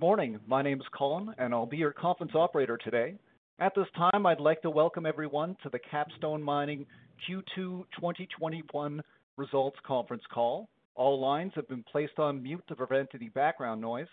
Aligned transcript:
Good 0.00 0.06
morning. 0.06 0.40
My 0.46 0.62
name 0.62 0.80
is 0.80 0.86
Colin, 0.96 1.34
and 1.36 1.52
I'll 1.52 1.66
be 1.66 1.76
your 1.76 1.92
conference 1.92 2.32
operator 2.34 2.78
today. 2.78 3.16
At 3.58 3.74
this 3.76 3.84
time, 3.94 4.24
I'd 4.24 4.40
like 4.40 4.62
to 4.62 4.70
welcome 4.70 5.04
everyone 5.04 5.58
to 5.62 5.68
the 5.68 5.78
Capstone 5.78 6.42
Mining 6.42 6.86
Q2 7.28 7.84
2021 8.00 9.02
results 9.36 9.76
conference 9.86 10.22
call. 10.32 10.70
All 10.94 11.20
lines 11.20 11.52
have 11.54 11.68
been 11.68 11.82
placed 11.82 12.18
on 12.18 12.42
mute 12.42 12.64
to 12.68 12.74
prevent 12.74 13.10
any 13.14 13.28
background 13.28 13.82
noise. 13.82 14.06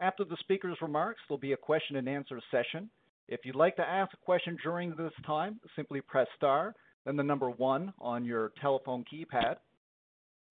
After 0.00 0.24
the 0.24 0.38
speaker's 0.40 0.78
remarks, 0.80 1.20
there'll 1.28 1.38
be 1.38 1.52
a 1.52 1.56
question 1.58 1.96
and 1.96 2.08
answer 2.08 2.40
session. 2.50 2.88
If 3.28 3.40
you'd 3.44 3.56
like 3.56 3.76
to 3.76 3.86
ask 3.86 4.14
a 4.14 4.24
question 4.24 4.56
during 4.62 4.96
this 4.96 5.12
time, 5.26 5.60
simply 5.76 6.00
press 6.00 6.28
star, 6.38 6.74
then 7.04 7.16
the 7.16 7.22
number 7.22 7.50
one 7.50 7.92
on 8.00 8.24
your 8.24 8.52
telephone 8.62 9.04
keypad. 9.04 9.56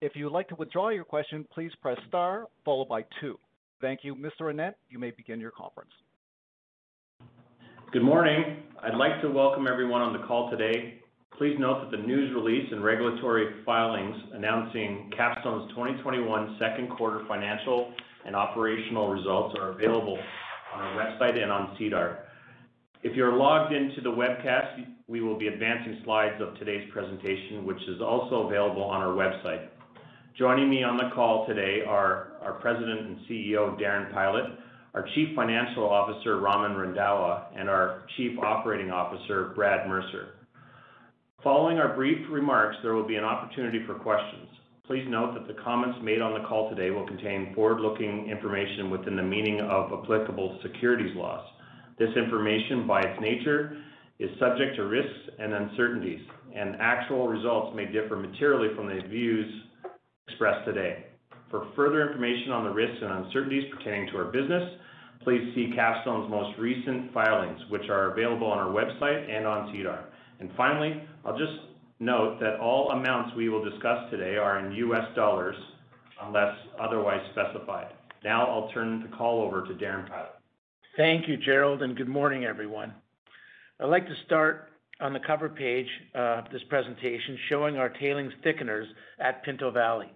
If 0.02 0.11
you 0.16 0.25
would 0.25 0.33
like 0.33 0.49
to 0.49 0.55
withdraw 0.55 0.89
your 0.89 1.05
question, 1.05 1.44
please 1.52 1.72
press 1.81 1.97
star 2.08 2.45
followed 2.63 2.88
by 2.88 3.03
two. 3.20 3.39
Thank 3.85 4.03
you. 4.03 4.16
Mr. 4.16 4.52
Annett, 4.52 4.73
you 4.89 4.98
may 4.98 5.12
begin 5.12 5.39
your 5.39 5.52
conference. 5.52 5.91
Good 7.94 8.02
morning. 8.02 8.64
I'd 8.81 8.95
like 8.95 9.22
to 9.22 9.30
welcome 9.30 9.67
everyone 9.67 10.02
on 10.02 10.11
the 10.11 10.25
call 10.25 10.50
today. 10.50 10.95
Please 11.38 11.55
note 11.59 11.83
that 11.83 11.95
the 11.95 12.03
news 12.03 12.33
release 12.33 12.67
and 12.72 12.83
regulatory 12.83 13.63
filings 13.63 14.16
announcing 14.33 15.11
Capstone's 15.16 15.69
2021 15.69 16.58
second 16.59 16.89
quarter 16.97 17.25
financial 17.28 17.94
and 18.25 18.36
operational 18.36 19.09
results 19.09 19.56
are 19.59 19.69
available 19.69 20.17
on 20.73 20.81
our 20.81 21.06
website 21.06 21.39
and 21.39 21.52
on 21.52 21.78
SEDAR. 21.78 22.22
If 23.03 23.16
you're 23.16 23.33
logged 23.33 23.72
into 23.72 24.02
the 24.02 24.09
webcast, 24.09 24.83
we 25.08 25.22
will 25.22 25.38
be 25.38 25.45
advancing 25.45 26.02
slides 26.03 26.41
of 26.41 26.58
today's 26.58 26.89
presentation, 26.91 27.63
which 27.67 27.83
is 27.88 28.02
also 28.02 28.47
available 28.47 28.83
on 28.83 29.03
our 29.03 29.13
website. 29.13 29.67
Joining 30.38 30.69
me 30.69 30.83
on 30.83 30.97
the 30.97 31.16
call 31.16 31.47
today 31.47 31.80
are 31.88 32.33
our 32.41 32.59
President 32.59 33.08
and 33.08 33.17
CEO, 33.19 33.80
Darren 33.80 34.11
Pylot, 34.11 34.59
our 34.94 35.08
Chief 35.16 35.33
Financial 35.33 35.89
Officer, 35.89 36.41
Raman 36.41 36.75
Randhawa, 36.75 37.45
and 37.58 37.69
our 37.69 38.02
Chief 38.17 38.38
Operating 38.39 38.91
Officer, 38.91 39.53
Brad 39.56 39.88
Mercer. 39.88 40.33
Following 41.41 41.78
our 41.78 41.95
brief 41.95 42.17
remarks, 42.30 42.75
there 42.83 42.95
will 42.95 43.08
be 43.08 43.16
an 43.16 43.23
opportunity 43.23 43.80
for 43.88 43.94
questions. 43.94 44.50
Please 44.86 45.06
note 45.08 45.36
that 45.36 45.47
the 45.47 45.61
comments 45.63 46.00
made 46.03 46.19
on 46.19 46.33
the 46.33 46.45
call 46.50 46.69
today 46.69 46.89
will 46.89 47.08
contain 47.08 47.56
forward-looking 47.56 48.28
information 48.30 48.89
within 48.89 49.16
the 49.16 49.23
meaning 49.23 49.61
of 49.61 49.94
applicable 49.94 50.59
securities 50.63 51.16
laws. 51.16 51.47
This 51.97 52.11
information, 52.17 52.86
by 52.86 53.03
its 53.03 53.22
nature, 53.22 53.78
is 54.19 54.30
subject 54.38 54.75
to 54.75 54.83
risks 54.83 55.30
and 55.39 55.53
uncertainties, 55.53 56.19
and 56.53 56.75
actual 56.81 57.30
results 57.30 57.73
may 57.73 57.86
differ 57.86 58.17
materially 58.17 58.75
from 58.75 58.88
the 58.88 59.00
views 59.08 59.61
expressed 60.28 60.66
today. 60.66 61.06
For 61.50 61.68
further 61.76 62.08
information 62.08 62.52
on 62.52 62.64
the 62.66 62.72
risks 62.72 62.98
and 63.02 63.26
uncertainties 63.26 63.72
pertaining 63.76 64.08
to 64.12 64.18
our 64.18 64.26
business, 64.26 64.78
please 65.23 65.54
see 65.56 65.72
Capstone's 65.76 66.30
most 66.30 66.58
recent 66.58 67.14
filings, 67.14 67.59
which 67.70 67.90
are 67.90 68.12
available 68.12 68.48
on 68.48 68.58
our 68.58 68.72
website 68.72 69.30
and 69.30 69.46
on 69.46 69.72
SEDAR. 69.73 70.06
And 70.40 70.50
finally, 70.58 71.02
I'll 71.23 71.38
just 71.38 71.53
note 72.00 72.40
that 72.41 72.59
all 72.59 72.91
amounts 72.91 73.35
we 73.35 73.50
will 73.50 73.64
discuss 73.64 74.09
today 74.12 74.38
are 74.38 74.59
in 74.59 74.74
US 74.74 75.16
dollars 75.16 75.56
unless 76.22 76.56
otherwise 76.80 77.22
specified. 77.31 77.94
Now 78.24 78.46
I'll 78.47 78.69
turn 78.69 79.02
the 79.02 79.16
call 79.16 79.41
over 79.41 79.66
to 79.66 79.74
Darren 79.74 80.08
Pylot. 80.08 80.41
Thank 80.97 81.28
you, 81.28 81.38
Jerrold, 81.38 81.84
and 81.84 81.96
good 81.96 82.08
morning, 82.08 82.46
everyone. 82.46 82.94
I'd 83.80 83.85
like 83.85 84.08
to 84.08 84.16
start 84.25 84.69
on 85.01 85.13
the 85.13 85.19
cover 85.19 85.50
page 85.50 85.88
of 86.13 86.45
this 86.51 86.61
presentation 86.69 87.38
showing 87.50 87.78
our 87.78 87.89
tailings 87.89 88.33
thickeners 88.45 88.85
at 89.19 89.44
Pinto 89.44 89.72
Valley. 89.72 90.11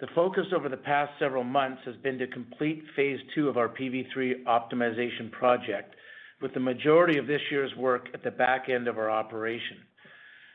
The 0.00 0.08
focus 0.14 0.46
over 0.54 0.68
the 0.68 0.76
past 0.76 1.12
several 1.18 1.44
months 1.44 1.82
has 1.84 1.96
been 1.96 2.18
to 2.18 2.26
complete 2.28 2.84
phase 2.94 3.18
two 3.34 3.48
of 3.48 3.56
our 3.56 3.68
PV3 3.68 4.44
optimization 4.44 5.30
project, 5.32 5.94
with 6.40 6.54
the 6.54 6.60
majority 6.60 7.18
of 7.18 7.26
this 7.26 7.40
year's 7.50 7.74
work 7.76 8.06
at 8.14 8.22
the 8.22 8.30
back 8.30 8.68
end 8.68 8.86
of 8.86 8.98
our 8.98 9.10
operation. 9.10 9.78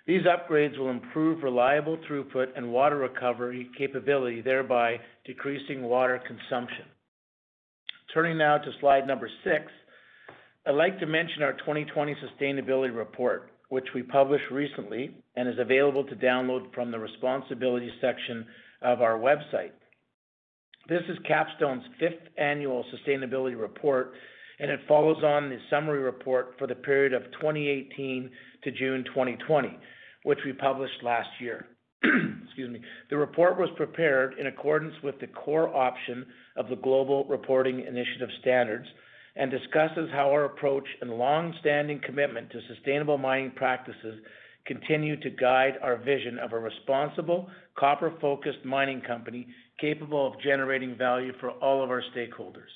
These 0.06 0.23
upgrades 0.23 0.78
will 0.78 0.89
improve 0.89 1.44
reliable 1.44 1.97
throughput 2.09 2.47
and 2.56 2.72
water 2.72 2.97
recovery 2.97 3.69
capability, 3.78 4.41
thereby 4.41 4.97
decreasing 5.25 5.81
water 5.83 6.22
consumption. 6.25 6.85
Turning 8.13 8.38
now 8.38 8.57
to 8.57 8.72
slide 8.79 9.07
number 9.07 9.29
six, 9.44 9.66
I'd 10.66 10.75
like 10.75 11.00
to 11.00 11.06
mention 11.06 11.41
our 11.41 11.53
2020 11.53 12.16
sustainability 12.16 12.95
report, 12.95 13.50
which 13.73 13.88
we 13.95 14.03
published 14.03 14.51
recently 14.51 15.09
and 15.35 15.50
is 15.50 15.57
available 15.57 16.03
to 16.03 16.16
download 16.16 16.72
from 16.75 16.91
the 16.91 17.00
responsibility 17.00 17.89
section 18.00 18.45
of 18.84 19.01
our 19.01 19.17
website. 19.17 19.72
This 20.88 21.01
is 21.09 21.17
Capstone's 21.28 21.81
fifth 22.00 22.22
annual 22.38 22.85
sustainability 22.94 23.59
report, 23.59 24.13
and 24.59 24.69
it 24.69 24.79
follows 24.88 25.23
on 25.23 25.50
the 25.50 25.57
summary 25.72 26.01
report 26.01 26.53
for 26.59 26.67
the 26.67 26.75
period 26.75 27.13
of 27.13 27.23
2018 27.41 28.29
to 28.63 28.72
June 28.73 29.03
2020, 29.06 29.75
which 30.22 30.38
we 30.45 30.53
published 30.53 31.01
last 31.01 31.29
year. 31.39 31.66
Excuse 32.03 32.69
me. 32.69 32.79
The 33.09 33.17
report 33.17 33.57
was 33.57 33.69
prepared 33.75 34.35
in 34.38 34.45
accordance 34.45 34.94
with 35.03 35.19
the 35.19 35.25
core 35.25 35.75
option 35.75 36.28
of 36.57 36.69
the 36.69 36.75
Global 36.75 37.25
Reporting 37.25 37.79
Initiative 37.79 38.29
standards 38.39 38.85
and 39.35 39.49
discusses 39.49 40.09
how 40.11 40.29
our 40.29 40.45
approach 40.45 40.88
and 41.01 41.11
long-standing 41.11 41.99
commitment 42.05 42.49
to 42.51 42.59
sustainable 42.73 43.17
mining 43.17 43.51
practices 43.55 44.19
continue 44.66 45.19
to 45.19 45.29
guide 45.29 45.73
our 45.81 45.97
vision 45.97 46.39
of 46.39 46.53
a 46.53 46.59
responsible, 46.59 47.49
copper-focused 47.77 48.63
mining 48.63 49.01
company 49.01 49.47
capable 49.79 50.27
of 50.27 50.39
generating 50.41 50.95
value 50.95 51.33
for 51.39 51.49
all 51.51 51.83
of 51.83 51.89
our 51.89 52.03
stakeholders. 52.16 52.71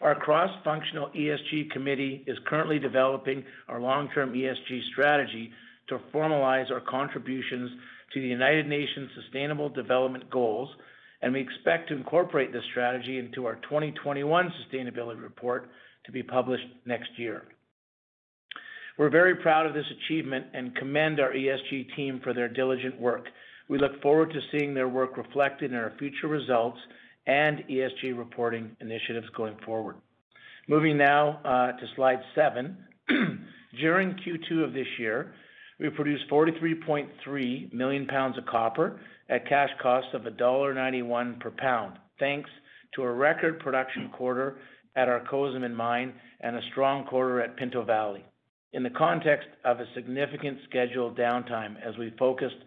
Our 0.00 0.16
cross-functional 0.16 1.10
ESG 1.10 1.70
committee 1.70 2.24
is 2.26 2.36
currently 2.46 2.80
developing 2.80 3.44
our 3.68 3.80
long-term 3.80 4.32
ESG 4.32 4.80
strategy 4.92 5.52
to 5.88 6.00
formalize 6.12 6.72
our 6.72 6.80
contributions 6.80 7.70
to 8.12 8.20
the 8.20 8.26
United 8.26 8.66
Nations 8.66 9.10
Sustainable 9.14 9.68
Development 9.68 10.28
Goals 10.30 10.70
and 11.22 11.32
we 11.32 11.40
expect 11.40 11.88
to 11.88 11.96
incorporate 11.96 12.52
this 12.52 12.64
strategy 12.70 13.18
into 13.18 13.46
our 13.46 13.54
2021 13.56 14.52
sustainability 14.62 15.22
report 15.22 15.70
to 16.04 16.12
be 16.12 16.22
published 16.22 16.66
next 16.84 17.10
year. 17.16 17.44
We're 18.98 19.10
very 19.10 19.36
proud 19.36 19.66
of 19.66 19.72
this 19.72 19.86
achievement 20.04 20.46
and 20.52 20.76
commend 20.76 21.20
our 21.20 21.32
ESG 21.32 21.94
team 21.96 22.20
for 22.22 22.34
their 22.34 22.48
diligent 22.48 23.00
work. 23.00 23.26
We 23.68 23.78
look 23.78 24.02
forward 24.02 24.32
to 24.32 24.40
seeing 24.50 24.74
their 24.74 24.88
work 24.88 25.16
reflected 25.16 25.70
in 25.70 25.78
our 25.78 25.92
future 25.98 26.28
results 26.28 26.78
and 27.26 27.58
ESG 27.70 28.18
reporting 28.18 28.76
initiatives 28.80 29.28
going 29.36 29.56
forward. 29.64 29.96
Moving 30.68 30.98
now 30.98 31.40
uh, 31.44 31.72
to 31.72 31.86
slide 31.96 32.20
seven. 32.34 32.76
During 33.80 34.14
Q2 34.14 34.64
of 34.64 34.72
this 34.72 34.86
year, 34.98 35.32
we 35.78 35.88
produced 35.88 36.24
43.3 36.30 37.72
million 37.72 38.06
pounds 38.06 38.36
of 38.36 38.44
copper 38.46 39.00
at 39.32 39.48
cash 39.48 39.70
costs 39.80 40.10
of 40.12 40.22
$1.91 40.22 41.40
per 41.40 41.50
pound, 41.52 41.98
thanks 42.18 42.50
to 42.94 43.02
a 43.02 43.10
record 43.10 43.58
production 43.60 44.10
quarter 44.10 44.58
at 44.94 45.08
our 45.08 45.24
Cozamin 45.24 45.74
mine 45.74 46.12
and 46.40 46.54
a 46.54 46.60
strong 46.70 47.06
quarter 47.06 47.40
at 47.40 47.56
Pinto 47.56 47.82
Valley, 47.82 48.22
in 48.74 48.82
the 48.82 48.90
context 48.90 49.48
of 49.64 49.80
a 49.80 49.86
significant 49.94 50.58
scheduled 50.68 51.16
downtime 51.16 51.76
as 51.82 51.96
we 51.96 52.12
focused 52.18 52.58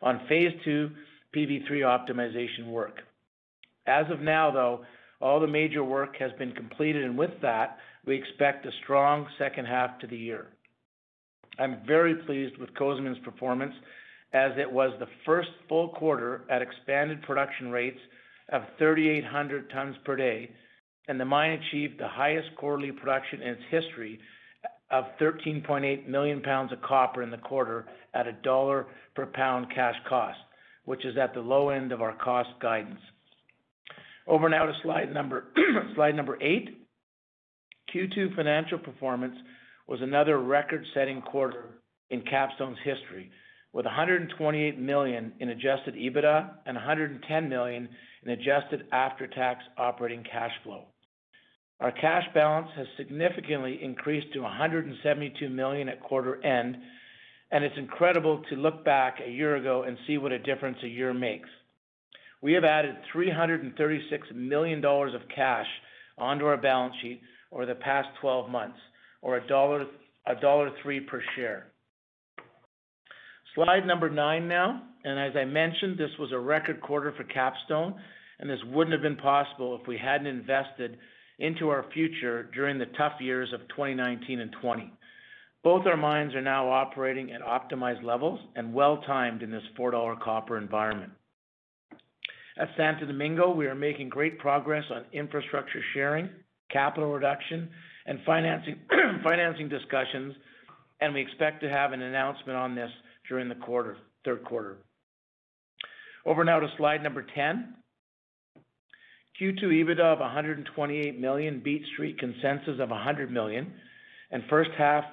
on 0.00 0.26
phase 0.26 0.52
two 0.64 0.90
PV3 1.36 1.70
optimization 1.82 2.68
work. 2.68 3.00
As 3.86 4.06
of 4.10 4.20
now, 4.20 4.50
though, 4.50 4.80
all 5.20 5.40
the 5.40 5.46
major 5.46 5.84
work 5.84 6.16
has 6.16 6.32
been 6.38 6.52
completed, 6.52 7.04
and 7.04 7.18
with 7.18 7.38
that, 7.42 7.76
we 8.06 8.16
expect 8.16 8.64
a 8.64 8.70
strong 8.82 9.26
second 9.36 9.66
half 9.66 9.98
to 9.98 10.06
the 10.06 10.16
year. 10.16 10.46
I'm 11.58 11.80
very 11.86 12.14
pleased 12.14 12.56
with 12.56 12.72
Cozamin's 12.72 13.22
performance 13.24 13.74
as 14.34 14.50
it 14.58 14.70
was 14.70 14.92
the 14.98 15.06
first 15.24 15.48
full 15.68 15.88
quarter 15.90 16.42
at 16.50 16.60
expanded 16.60 17.22
production 17.22 17.70
rates 17.70 18.00
of 18.52 18.62
3,800 18.78 19.70
tons 19.70 19.96
per 20.04 20.16
day, 20.16 20.50
and 21.08 21.18
the 21.18 21.24
mine 21.24 21.52
achieved 21.52 21.98
the 21.98 22.08
highest 22.08 22.48
quarterly 22.56 22.90
production 22.90 23.40
in 23.40 23.50
its 23.50 23.62
history 23.70 24.18
of 24.90 25.04
13.8 25.20 26.08
million 26.08 26.42
pounds 26.42 26.72
of 26.72 26.82
copper 26.82 27.22
in 27.22 27.30
the 27.30 27.38
quarter 27.38 27.86
at 28.12 28.26
a 28.26 28.32
$1 28.44 28.84
per 29.14 29.26
pound 29.26 29.66
cash 29.72 29.94
cost, 30.08 30.38
which 30.84 31.04
is 31.04 31.16
at 31.16 31.32
the 31.32 31.40
low 31.40 31.70
end 31.70 31.92
of 31.92 32.02
our 32.02 32.14
cost 32.16 32.50
guidance. 32.60 33.00
Over 34.26 34.48
now 34.48 34.66
to 34.66 34.72
slide 34.82 35.12
number 35.14 35.44
slide 35.94 36.16
number 36.16 36.40
eight. 36.42 36.80
Q2 37.94 38.34
financial 38.34 38.78
performance 38.78 39.36
was 39.86 40.00
another 40.00 40.38
record-setting 40.38 41.22
quarter 41.22 41.66
in 42.10 42.22
Capstone's 42.22 42.78
history, 42.82 43.30
with 43.74 43.84
128 43.86 44.78
million 44.78 45.32
in 45.40 45.48
adjusted 45.48 45.96
EBITDA 45.96 46.50
and 46.64 46.76
110 46.76 47.48
million 47.48 47.88
in 48.22 48.30
adjusted 48.30 48.86
after-tax 48.92 49.64
operating 49.76 50.22
cash 50.22 50.52
flow. 50.62 50.84
Our 51.80 51.90
cash 51.90 52.22
balance 52.32 52.68
has 52.76 52.86
significantly 52.96 53.80
increased 53.82 54.32
to 54.32 54.40
172 54.40 55.48
million 55.48 55.88
at 55.88 56.00
quarter 56.00 56.42
end, 56.44 56.76
and 57.50 57.64
it's 57.64 57.76
incredible 57.76 58.42
to 58.48 58.54
look 58.54 58.84
back 58.84 59.18
a 59.20 59.28
year 59.28 59.56
ago 59.56 59.82
and 59.82 59.98
see 60.06 60.18
what 60.18 60.30
a 60.30 60.38
difference 60.38 60.78
a 60.84 60.88
year 60.88 61.12
makes. 61.12 61.48
We 62.42 62.52
have 62.52 62.64
added 62.64 62.94
336 63.12 64.28
million 64.36 64.80
dollars 64.80 65.14
of 65.14 65.22
cash 65.34 65.66
onto 66.16 66.44
our 66.46 66.56
balance 66.56 66.94
sheet 67.02 67.22
over 67.50 67.66
the 67.66 67.74
past 67.74 68.08
12 68.20 68.48
months, 68.50 68.78
or 69.20 69.36
a 69.36 69.46
dollar 69.48 69.84
1.03 70.28 71.06
per 71.08 71.22
share. 71.34 71.73
Slide 73.54 73.86
number 73.86 74.10
nine 74.10 74.48
now. 74.48 74.82
And 75.04 75.18
As 75.18 75.36
I 75.36 75.44
mentioned, 75.44 75.98
this 75.98 76.10
was 76.18 76.32
a 76.32 76.38
record 76.38 76.80
quarter 76.80 77.12
for 77.16 77.24
Capstone, 77.24 77.94
and 78.38 78.48
this 78.48 78.58
wouldn't 78.72 78.92
have 78.92 79.02
been 79.02 79.16
possible 79.16 79.78
if 79.80 79.86
we 79.86 79.98
hadn't 79.98 80.26
invested 80.26 80.98
into 81.38 81.68
our 81.68 81.84
future 81.92 82.48
during 82.54 82.78
the 82.78 82.86
tough 82.96 83.20
years 83.20 83.52
of 83.52 83.60
2019 83.68 84.40
and 84.40 84.50
2020. 84.52 84.92
Both 85.62 85.86
our 85.86 85.96
mines 85.96 86.34
are 86.34 86.42
now 86.42 86.68
operating 86.68 87.32
at 87.32 87.40
optimized 87.40 88.02
levels 88.02 88.38
and 88.54 88.74
well-timed 88.74 89.42
in 89.42 89.50
this 89.50 89.62
4 89.76 89.92
dollar 89.92 90.16
copper 90.16 90.58
environment. 90.58 91.12
At 92.58 92.68
Santo 92.76 93.06
Domingo, 93.06 93.50
we 93.52 93.66
are 93.66 93.74
making 93.74 94.10
great 94.10 94.38
progress 94.38 94.84
on 94.90 95.04
infrastructure 95.12 95.80
sharing, 95.92 96.28
capital 96.70 97.12
reduction, 97.12 97.68
and 98.06 98.20
financing 98.24 99.68
discussions, 99.68 100.34
and 101.00 101.14
we 101.14 101.20
expect 101.20 101.62
to 101.62 101.68
have 101.68 101.92
an 101.92 102.02
announcement 102.02 102.56
on 102.56 102.74
this 102.74 102.90
during 103.28 103.48
the 103.48 103.54
quarter, 103.54 103.96
third 104.24 104.44
quarter. 104.44 104.78
Over 106.26 106.44
now 106.44 106.60
to 106.60 106.68
slide 106.76 107.02
number 107.02 107.26
10. 107.34 107.74
Q2 109.40 109.62
EBITDA 109.64 110.00
of 110.00 110.20
128 110.20 111.20
million 111.20 111.60
beat 111.64 111.82
street 111.92 112.18
consensus 112.18 112.78
of 112.80 112.90
100 112.90 113.30
million, 113.32 113.72
and 114.30 114.42
first 114.48 114.70
half 114.78 115.04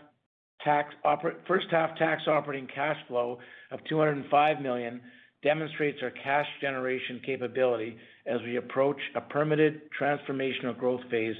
tax 0.63 0.93
operating 1.03 2.67
cash 2.73 2.97
flow 3.07 3.39
of 3.71 3.79
205 3.89 4.61
million 4.61 5.01
demonstrates 5.43 5.97
our 6.03 6.11
cash 6.11 6.45
generation 6.61 7.19
capability 7.25 7.97
as 8.27 8.39
we 8.43 8.57
approach 8.57 8.99
a 9.15 9.21
permitted 9.21 9.81
transformational 9.99 10.77
growth 10.77 11.01
phase 11.09 11.35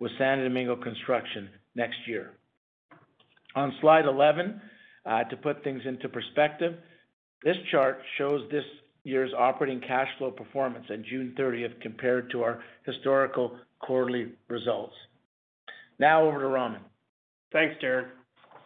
with 0.00 0.10
Santo 0.18 0.42
Domingo 0.42 0.74
construction 0.74 1.48
next 1.76 1.98
year. 2.08 2.32
On 3.54 3.72
slide 3.80 4.06
11, 4.06 4.60
Uh, 5.06 5.24
to 5.24 5.36
put 5.36 5.62
things 5.62 5.82
into 5.84 6.08
perspective, 6.08 6.74
this 7.42 7.56
chart 7.70 7.98
shows 8.16 8.42
this 8.50 8.64
year's 9.04 9.32
operating 9.36 9.80
cash 9.80 10.08
flow 10.16 10.30
performance 10.30 10.86
on 10.90 11.04
June 11.08 11.34
30th 11.38 11.78
compared 11.82 12.30
to 12.30 12.42
our 12.42 12.62
historical 12.86 13.58
quarterly 13.80 14.32
results. 14.48 14.94
Now 15.98 16.24
over 16.24 16.40
to 16.40 16.46
Raman. 16.46 16.80
Thanks, 17.52 17.76
Darren. 17.82 18.06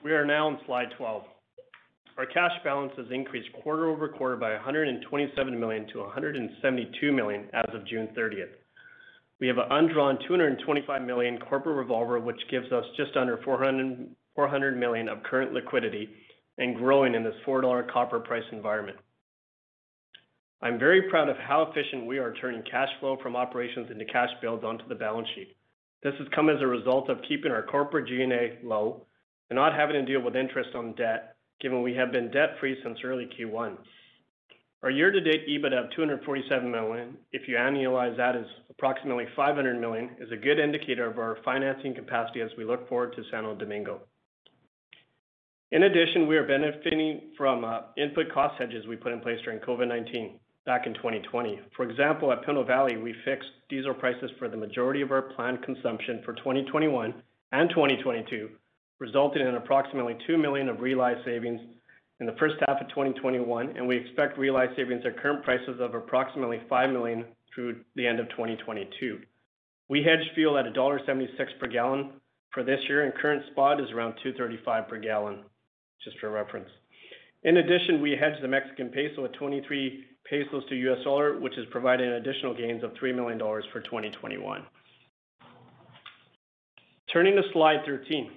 We 0.04 0.12
are 0.12 0.24
now 0.24 0.46
on 0.46 0.60
slide 0.64 0.88
12. 0.96 1.24
Our 2.16 2.26
cash 2.26 2.52
balance 2.64 2.92
has 2.96 3.06
increased 3.10 3.48
quarter-over-quarter 3.62 4.36
by 4.36 4.52
127 4.52 5.58
million 5.58 5.86
to 5.92 5.98
172 6.00 7.12
million 7.12 7.46
as 7.52 7.66
of 7.74 7.86
June 7.86 8.08
30th. 8.16 8.50
We 9.40 9.46
have 9.48 9.58
an 9.58 9.70
undrawn 9.70 10.18
225 10.26 11.02
million 11.02 11.38
corporate 11.38 11.76
revolver, 11.76 12.18
which 12.18 12.40
gives 12.50 12.72
us 12.72 12.84
just 12.96 13.16
under 13.16 13.38
400 13.44 14.76
million 14.76 15.08
of 15.08 15.22
current 15.22 15.52
liquidity 15.52 16.08
and 16.58 16.76
growing 16.76 17.14
in 17.14 17.24
this 17.24 17.34
4 17.44 17.60
dollar 17.60 17.82
copper 17.82 18.20
price 18.20 18.44
environment. 18.52 18.98
I'm 20.60 20.78
very 20.78 21.02
proud 21.02 21.28
of 21.28 21.36
how 21.36 21.62
efficient 21.62 22.06
we 22.06 22.18
are 22.18 22.34
turning 22.34 22.62
cash 22.68 22.88
flow 22.98 23.16
from 23.22 23.36
operations 23.36 23.90
into 23.90 24.04
cash 24.04 24.30
builds 24.40 24.64
onto 24.64 24.88
the 24.88 24.94
balance 24.94 25.28
sheet. 25.34 25.56
This 26.02 26.14
has 26.18 26.26
come 26.34 26.48
as 26.48 26.60
a 26.60 26.66
result 26.66 27.08
of 27.08 27.22
keeping 27.28 27.52
our 27.52 27.62
corporate 27.62 28.08
G&A 28.08 28.58
low 28.64 29.06
and 29.50 29.56
not 29.56 29.74
having 29.74 29.94
to 29.94 30.04
deal 30.04 30.20
with 30.20 30.36
interest 30.36 30.70
on 30.74 30.94
debt, 30.94 31.36
given 31.60 31.82
we 31.82 31.94
have 31.94 32.12
been 32.12 32.30
debt-free 32.30 32.78
since 32.82 32.98
early 33.04 33.28
Q1. 33.38 33.76
Our 34.82 34.90
year-to-date 34.90 35.48
EBITDA 35.48 35.84
of 35.84 35.90
247 35.96 36.70
million, 36.70 37.16
if 37.32 37.48
you 37.48 37.56
annualize 37.56 38.16
that 38.16 38.36
as 38.36 38.44
approximately 38.70 39.26
500 39.34 39.80
million, 39.80 40.10
is 40.20 40.30
a 40.30 40.36
good 40.36 40.60
indicator 40.60 41.08
of 41.08 41.18
our 41.18 41.38
financing 41.44 41.94
capacity 41.94 42.40
as 42.42 42.50
we 42.56 42.64
look 42.64 42.88
forward 42.88 43.14
to 43.16 43.22
Santo 43.30 43.54
Domingo. 43.56 44.02
In 45.70 45.82
addition, 45.82 46.26
we 46.26 46.38
are 46.38 46.46
benefiting 46.46 47.20
from 47.36 47.62
uh, 47.62 47.80
input 47.98 48.32
cost 48.32 48.54
hedges 48.58 48.86
we 48.86 48.96
put 48.96 49.12
in 49.12 49.20
place 49.20 49.38
during 49.44 49.60
COVID-19 49.60 50.38
back 50.64 50.86
in 50.86 50.94
2020. 50.94 51.60
For 51.76 51.88
example, 51.88 52.32
at 52.32 52.42
Pinto 52.44 52.64
Valley, 52.64 52.96
we 52.96 53.14
fixed 53.22 53.50
diesel 53.68 53.92
prices 53.92 54.30
for 54.38 54.48
the 54.48 54.56
majority 54.56 55.02
of 55.02 55.12
our 55.12 55.20
planned 55.20 55.62
consumption 55.62 56.22
for 56.24 56.32
2021 56.34 57.12
and 57.52 57.68
2022, 57.68 58.48
resulting 58.98 59.46
in 59.46 59.56
approximately 59.56 60.16
2 60.26 60.38
million 60.38 60.70
of 60.70 60.80
realized 60.80 61.22
savings 61.26 61.60
in 62.20 62.26
the 62.26 62.36
first 62.38 62.56
half 62.66 62.80
of 62.80 62.88
2021, 62.88 63.76
and 63.76 63.86
we 63.86 63.96
expect 63.96 64.38
realized 64.38 64.72
savings 64.74 65.02
at 65.04 65.20
current 65.20 65.44
prices 65.44 65.80
of 65.80 65.94
approximately 65.94 66.62
5 66.66 66.90
million 66.90 67.26
through 67.54 67.80
the 67.94 68.06
end 68.06 68.20
of 68.20 68.28
2022. 68.30 69.20
We 69.90 70.02
hedged 70.02 70.30
fuel 70.34 70.56
at 70.56 70.72
dollar 70.72 70.98
1.76 70.98 71.28
per 71.60 71.66
gallon 71.66 72.12
for 72.52 72.64
this 72.64 72.80
year, 72.88 73.04
and 73.04 73.14
current 73.14 73.42
spot 73.52 73.80
is 73.80 73.90
around 73.90 74.14
2.35 74.24 74.88
per 74.88 74.98
gallon, 74.98 75.44
just 76.04 76.18
for 76.18 76.30
reference. 76.30 76.68
In 77.44 77.58
addition, 77.58 78.02
we 78.02 78.12
hedged 78.12 78.42
the 78.42 78.48
Mexican 78.48 78.88
peso 78.88 79.24
at 79.24 79.32
23 79.34 80.04
pesos 80.28 80.64
to 80.68 80.74
US 80.74 81.04
dollar, 81.04 81.38
which 81.38 81.56
is 81.56 81.66
providing 81.70 82.08
additional 82.08 82.54
gains 82.54 82.82
of 82.82 82.92
3 82.98 83.12
million 83.12 83.38
dollars 83.38 83.64
for 83.72 83.80
2021. 83.80 84.62
Turning 87.12 87.36
to 87.36 87.42
slide 87.52 87.80
13. 87.86 88.30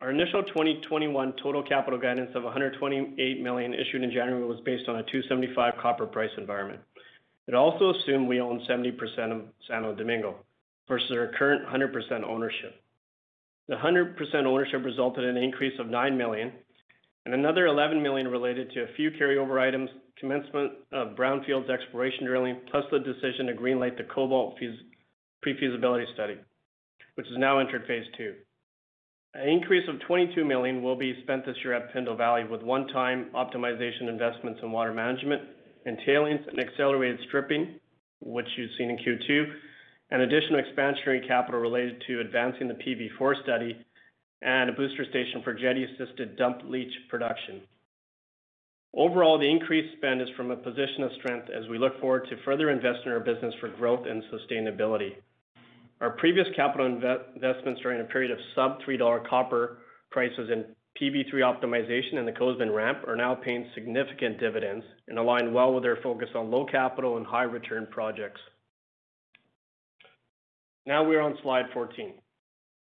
Our 0.00 0.10
initial 0.10 0.42
2021 0.42 1.34
total 1.40 1.62
capital 1.62 2.00
guidance 2.00 2.30
of 2.34 2.42
128 2.42 3.40
million 3.40 3.72
issued 3.72 4.02
in 4.02 4.10
January 4.10 4.44
was 4.44 4.58
based 4.64 4.88
on 4.88 4.98
a 4.98 5.04
2.75 5.04 5.80
copper 5.80 6.06
price 6.06 6.30
environment. 6.36 6.80
It 7.46 7.54
also 7.54 7.94
assumed 7.94 8.28
we 8.28 8.40
own 8.40 8.66
70% 8.68 8.98
of 9.30 9.42
Santo 9.68 9.94
Domingo 9.94 10.36
versus 10.88 11.12
our 11.12 11.30
current 11.38 11.64
100% 11.66 12.24
ownership. 12.24 12.82
The 13.68 13.76
100% 13.76 14.16
ownership 14.44 14.84
resulted 14.84 15.22
in 15.22 15.36
an 15.36 15.42
increase 15.42 15.78
of 15.78 15.86
9 15.86 16.16
million 16.16 16.52
and 17.24 17.34
another 17.34 17.66
11 17.66 18.02
million 18.02 18.28
related 18.28 18.70
to 18.72 18.82
a 18.82 18.94
few 18.96 19.10
carryover 19.10 19.60
items, 19.60 19.88
commencement 20.18 20.72
of 20.92 21.16
brownfields 21.16 21.70
exploration 21.70 22.26
drilling, 22.26 22.60
plus 22.70 22.84
the 22.90 22.98
decision 22.98 23.46
to 23.46 23.54
green-light 23.54 23.96
the 23.96 24.04
cobalt 24.04 24.58
pre-feasibility 25.40 26.06
study, 26.14 26.36
which 27.14 27.26
has 27.28 27.38
now 27.38 27.58
entered 27.58 27.86
phase 27.86 28.06
II. 28.18 28.32
An 29.34 29.48
increase 29.48 29.88
of 29.88 29.98
22 30.00 30.44
million 30.44 30.82
will 30.82 30.96
be 30.96 31.22
spent 31.22 31.46
this 31.46 31.56
year 31.64 31.72
at 31.72 31.92
Pinto 31.92 32.14
Valley 32.16 32.44
with 32.44 32.62
one-time 32.62 33.30
optimization 33.34 34.08
investments 34.08 34.60
in 34.62 34.70
water 34.70 34.92
management 34.92 35.42
and 35.86 35.98
tailings 36.04 36.40
and 36.48 36.60
accelerated 36.60 37.18
stripping, 37.28 37.80
which 38.20 38.46
you've 38.56 38.70
seen 38.76 38.90
in 38.90 38.98
Q2, 38.98 39.44
and 40.10 40.22
additional 40.22 40.60
expansionary 40.60 41.26
capital 41.26 41.60
related 41.60 42.02
to 42.06 42.20
advancing 42.20 42.68
the 42.68 42.74
PV4 42.74 43.42
study 43.42 43.76
and 44.42 44.70
a 44.70 44.72
booster 44.72 45.04
station 45.04 45.42
for 45.42 45.54
Jetti-assisted 45.54 46.36
dump 46.36 46.62
leach 46.64 46.92
production. 47.08 47.62
Overall, 48.94 49.38
the 49.38 49.50
increased 49.50 49.96
spend 49.96 50.20
is 50.20 50.28
from 50.36 50.50
a 50.50 50.56
position 50.56 51.02
of 51.02 51.12
strength 51.18 51.48
as 51.48 51.66
we 51.68 51.78
look 51.78 51.98
forward 52.00 52.26
to 52.28 52.36
further 52.44 52.70
invest 52.70 53.00
in 53.06 53.12
our 53.12 53.20
business 53.20 53.54
for 53.60 53.68
growth 53.68 54.06
and 54.06 54.22
sustainability. 54.24 55.12
Our 56.00 56.10
previous 56.10 56.46
capital 56.56 56.86
investments 56.86 57.80
during 57.80 58.00
a 58.00 58.04
period 58.04 58.32
of 58.32 58.38
sub 58.54 58.82
3 58.84 58.96
dollar 58.96 59.20
copper 59.20 59.78
prices 60.10 60.50
and 60.50 60.64
PV3 61.00 61.32
optimization 61.34 62.18
and 62.18 62.28
the 62.28 62.32
Cozamin 62.32 62.74
ramp 62.74 63.06
are 63.08 63.16
now 63.16 63.34
paying 63.34 63.66
significant 63.74 64.38
dividends 64.38 64.84
and 65.08 65.18
align 65.18 65.54
well 65.54 65.72
with 65.72 65.84
our 65.84 65.96
focus 66.02 66.28
on 66.34 66.50
low 66.50 66.66
capital 66.66 67.16
and 67.16 67.26
high 67.26 67.44
return 67.44 67.86
projects. 67.90 68.40
Now 70.84 71.04
we 71.04 71.16
are 71.16 71.22
on 71.22 71.38
slide 71.42 71.66
14. 71.72 72.12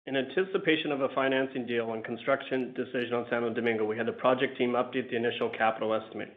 In 0.06 0.16
anticipation 0.18 0.92
of 0.92 1.00
a 1.00 1.08
financing 1.14 1.66
deal 1.66 1.94
and 1.94 2.04
construction 2.04 2.74
decision 2.74 3.14
on 3.14 3.26
Santo 3.30 3.54
Domingo, 3.54 3.86
we 3.86 3.96
had 3.96 4.04
the 4.04 4.12
project 4.12 4.58
team 4.58 4.72
update 4.72 5.08
the 5.08 5.16
initial 5.16 5.48
capital 5.48 5.94
estimate. 5.94 6.36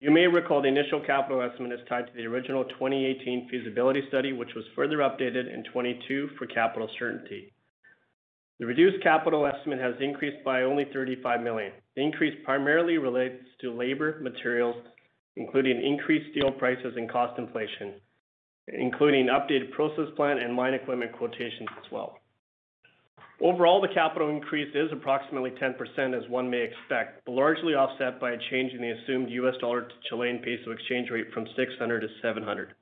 You 0.00 0.10
may 0.10 0.26
recall 0.26 0.60
the 0.60 0.68
initial 0.68 1.00
capital 1.00 1.40
estimate 1.40 1.72
is 1.72 1.86
tied 1.88 2.08
to 2.08 2.12
the 2.14 2.26
original 2.26 2.64
2018 2.64 3.48
feasibility 3.48 4.02
study, 4.08 4.34
which 4.34 4.54
was 4.54 4.66
further 4.76 4.98
updated 4.98 5.48
in 5.52 5.64
2022 5.64 6.30
for 6.36 6.46
capital 6.46 6.86
certainty. 6.98 7.54
The 8.60 8.66
reduced 8.66 9.02
capital 9.02 9.46
estimate 9.46 9.80
has 9.80 9.94
increased 9.98 10.44
by 10.44 10.64
only 10.64 10.84
35 10.92 11.40
million. 11.40 11.72
The 11.96 12.02
increase 12.02 12.38
primarily 12.44 12.98
relates 12.98 13.42
to 13.62 13.72
labor, 13.72 14.20
materials, 14.20 14.76
including 15.36 15.82
increased 15.82 16.32
steel 16.32 16.52
prices 16.52 16.92
and 16.98 17.10
cost 17.10 17.38
inflation, 17.38 17.94
including 18.68 19.28
updated 19.28 19.70
process 19.70 20.12
plant 20.16 20.42
and 20.42 20.52
mine 20.52 20.74
equipment 20.74 21.12
quotations 21.14 21.68
as 21.82 21.90
well. 21.90 22.18
Overall, 23.40 23.80
the 23.80 23.88
capital 23.88 24.30
increase 24.30 24.72
is 24.74 24.92
approximately 24.92 25.50
10%, 25.50 25.74
as 26.16 26.28
one 26.30 26.48
may 26.48 26.62
expect, 26.62 27.24
but 27.26 27.32
largely 27.32 27.74
offset 27.74 28.20
by 28.20 28.32
a 28.32 28.38
change 28.50 28.72
in 28.72 28.80
the 28.80 28.90
assumed 28.90 29.28
US 29.30 29.56
dollar 29.60 29.82
to 29.82 29.94
Chilean 30.08 30.38
peso 30.38 30.70
exchange 30.70 31.10
rate 31.10 31.32
from 31.32 31.46
600 31.56 32.00
to 32.00 32.08
700. 32.22 32.74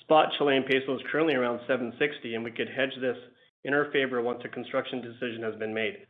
Spot 0.00 0.32
Chilean 0.38 0.62
peso 0.64 0.96
is 0.96 1.02
currently 1.12 1.34
around 1.34 1.60
760, 1.66 2.34
and 2.34 2.44
we 2.44 2.50
could 2.50 2.68
hedge 2.68 2.94
this 3.00 3.16
in 3.64 3.74
our 3.74 3.90
favor 3.92 4.22
once 4.22 4.40
a 4.44 4.48
construction 4.48 5.02
decision 5.02 5.42
has 5.42 5.54
been 5.56 5.74
made. 5.74 6.06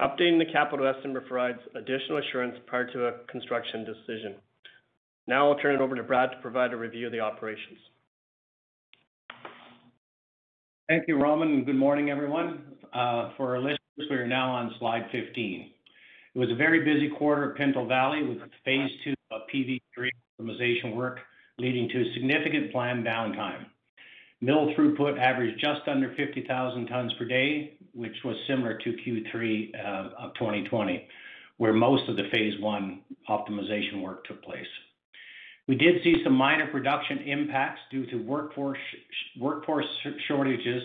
Updating 0.00 0.38
the 0.38 0.52
capital 0.52 0.86
estimate 0.86 1.26
provides 1.26 1.60
additional 1.74 2.18
assurance 2.18 2.56
prior 2.66 2.90
to 2.92 3.06
a 3.06 3.12
construction 3.30 3.84
decision. 3.84 4.34
Now 5.26 5.50
I'll 5.50 5.58
turn 5.58 5.74
it 5.74 5.80
over 5.80 5.96
to 5.96 6.02
Brad 6.02 6.30
to 6.32 6.38
provide 6.38 6.72
a 6.72 6.76
review 6.76 7.06
of 7.06 7.12
the 7.12 7.20
operations. 7.20 7.78
Thank 10.88 11.08
you, 11.08 11.20
Raman, 11.20 11.48
and 11.48 11.66
good 11.66 11.74
morning, 11.74 12.10
everyone. 12.10 12.62
Uh, 12.96 13.30
for 13.36 13.54
our 13.54 13.58
listeners, 13.58 13.78
we 14.08 14.16
are 14.16 14.26
now 14.26 14.50
on 14.50 14.74
slide 14.78 15.06
15. 15.12 15.70
It 16.34 16.38
was 16.38 16.48
a 16.50 16.54
very 16.54 16.82
busy 16.82 17.10
quarter 17.10 17.50
at 17.50 17.56
Pinto 17.58 17.86
Valley 17.86 18.22
with 18.22 18.38
phase 18.64 18.90
two 19.04 19.12
of 19.30 19.42
PV3 19.54 20.08
optimization 20.40 20.96
work 20.96 21.18
leading 21.58 21.90
to 21.90 22.12
significant 22.14 22.72
planned 22.72 23.04
downtime. 23.04 23.66
Mill 24.40 24.72
throughput 24.74 25.18
averaged 25.18 25.60
just 25.60 25.86
under 25.86 26.14
50,000 26.16 26.86
tons 26.86 27.12
per 27.18 27.26
day, 27.26 27.76
which 27.92 28.16
was 28.24 28.34
similar 28.48 28.78
to 28.78 28.96
Q3 29.06 29.74
uh, 29.74 30.08
of 30.18 30.34
2020, 30.34 31.06
where 31.58 31.74
most 31.74 32.08
of 32.08 32.16
the 32.16 32.30
phase 32.32 32.58
one 32.60 33.02
optimization 33.28 34.00
work 34.00 34.24
took 34.24 34.42
place. 34.42 34.66
We 35.68 35.74
did 35.74 36.02
see 36.02 36.22
some 36.24 36.34
minor 36.34 36.68
production 36.68 37.18
impacts 37.18 37.80
due 37.90 38.06
to 38.06 38.16
workforce 38.16 38.78
shortages 40.28 40.82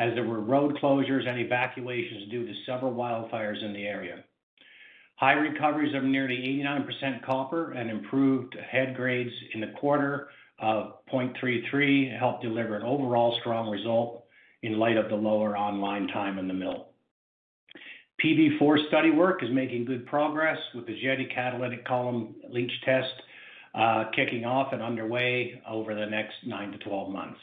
as 0.00 0.14
there 0.14 0.24
were 0.24 0.40
road 0.40 0.78
closures 0.82 1.28
and 1.28 1.38
evacuations 1.38 2.30
due 2.30 2.46
to 2.46 2.52
several 2.64 2.94
wildfires 2.94 3.62
in 3.62 3.74
the 3.74 3.84
area. 3.84 4.24
High 5.16 5.34
recoveries 5.34 5.94
of 5.94 6.04
nearly 6.04 6.36
89% 6.64 7.22
copper 7.22 7.72
and 7.72 7.90
improved 7.90 8.56
head 8.70 8.96
grades 8.96 9.32
in 9.52 9.60
the 9.60 9.74
quarter 9.78 10.28
of 10.58 11.04
0.33 11.12 12.18
helped 12.18 12.42
deliver 12.42 12.76
an 12.76 12.82
overall 12.82 13.36
strong 13.40 13.68
result 13.68 14.24
in 14.62 14.78
light 14.78 14.96
of 14.96 15.10
the 15.10 15.14
lower 15.14 15.54
online 15.54 16.08
time 16.08 16.38
in 16.38 16.48
the 16.48 16.54
mill. 16.54 16.86
PV4 18.24 18.88
study 18.88 19.10
work 19.10 19.42
is 19.42 19.50
making 19.52 19.84
good 19.84 20.06
progress 20.06 20.58
with 20.74 20.86
the 20.86 20.94
Jetti 20.94 21.34
catalytic 21.34 21.86
column 21.86 22.34
leach 22.48 22.72
test 22.86 23.12
uh, 23.74 24.04
kicking 24.16 24.46
off 24.46 24.72
and 24.72 24.80
underway 24.80 25.60
over 25.68 25.94
the 25.94 26.06
next 26.06 26.36
9 26.46 26.72
to 26.72 26.78
12 26.78 27.10
months. 27.12 27.38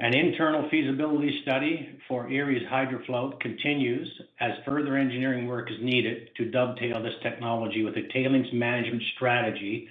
An 0.00 0.12
internal 0.12 0.68
feasibility 0.70 1.40
study 1.42 2.00
for 2.08 2.24
Eriez 2.24 2.68
HydroFloat 2.68 3.38
continues 3.38 4.08
as 4.40 4.50
further 4.64 4.96
engineering 4.96 5.46
work 5.46 5.70
is 5.70 5.76
needed 5.80 6.30
to 6.36 6.50
dovetail 6.50 7.00
this 7.00 7.14
technology 7.22 7.84
with 7.84 7.96
a 7.96 8.08
tailings 8.12 8.52
management 8.52 9.04
strategy 9.14 9.88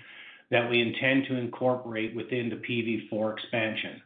that 0.52 0.70
we 0.70 0.82
intend 0.82 1.26
to 1.28 1.38
incorporate 1.38 2.14
within 2.14 2.50
the 2.50 2.58
PV4 2.58 3.34
expansion. 3.34 4.02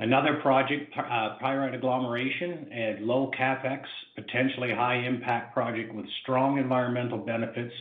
Another 0.00 0.34
project, 0.42 0.94
uh, 0.94 1.36
pyrite 1.40 1.74
agglomeration, 1.74 2.68
a 2.70 2.98
low 3.00 3.30
CapEx, 3.38 3.84
potentially 4.16 4.70
high 4.70 4.96
impact 4.96 5.54
project 5.54 5.94
with 5.94 6.06
strong 6.22 6.58
environmental 6.58 7.18
benefits 7.18 7.72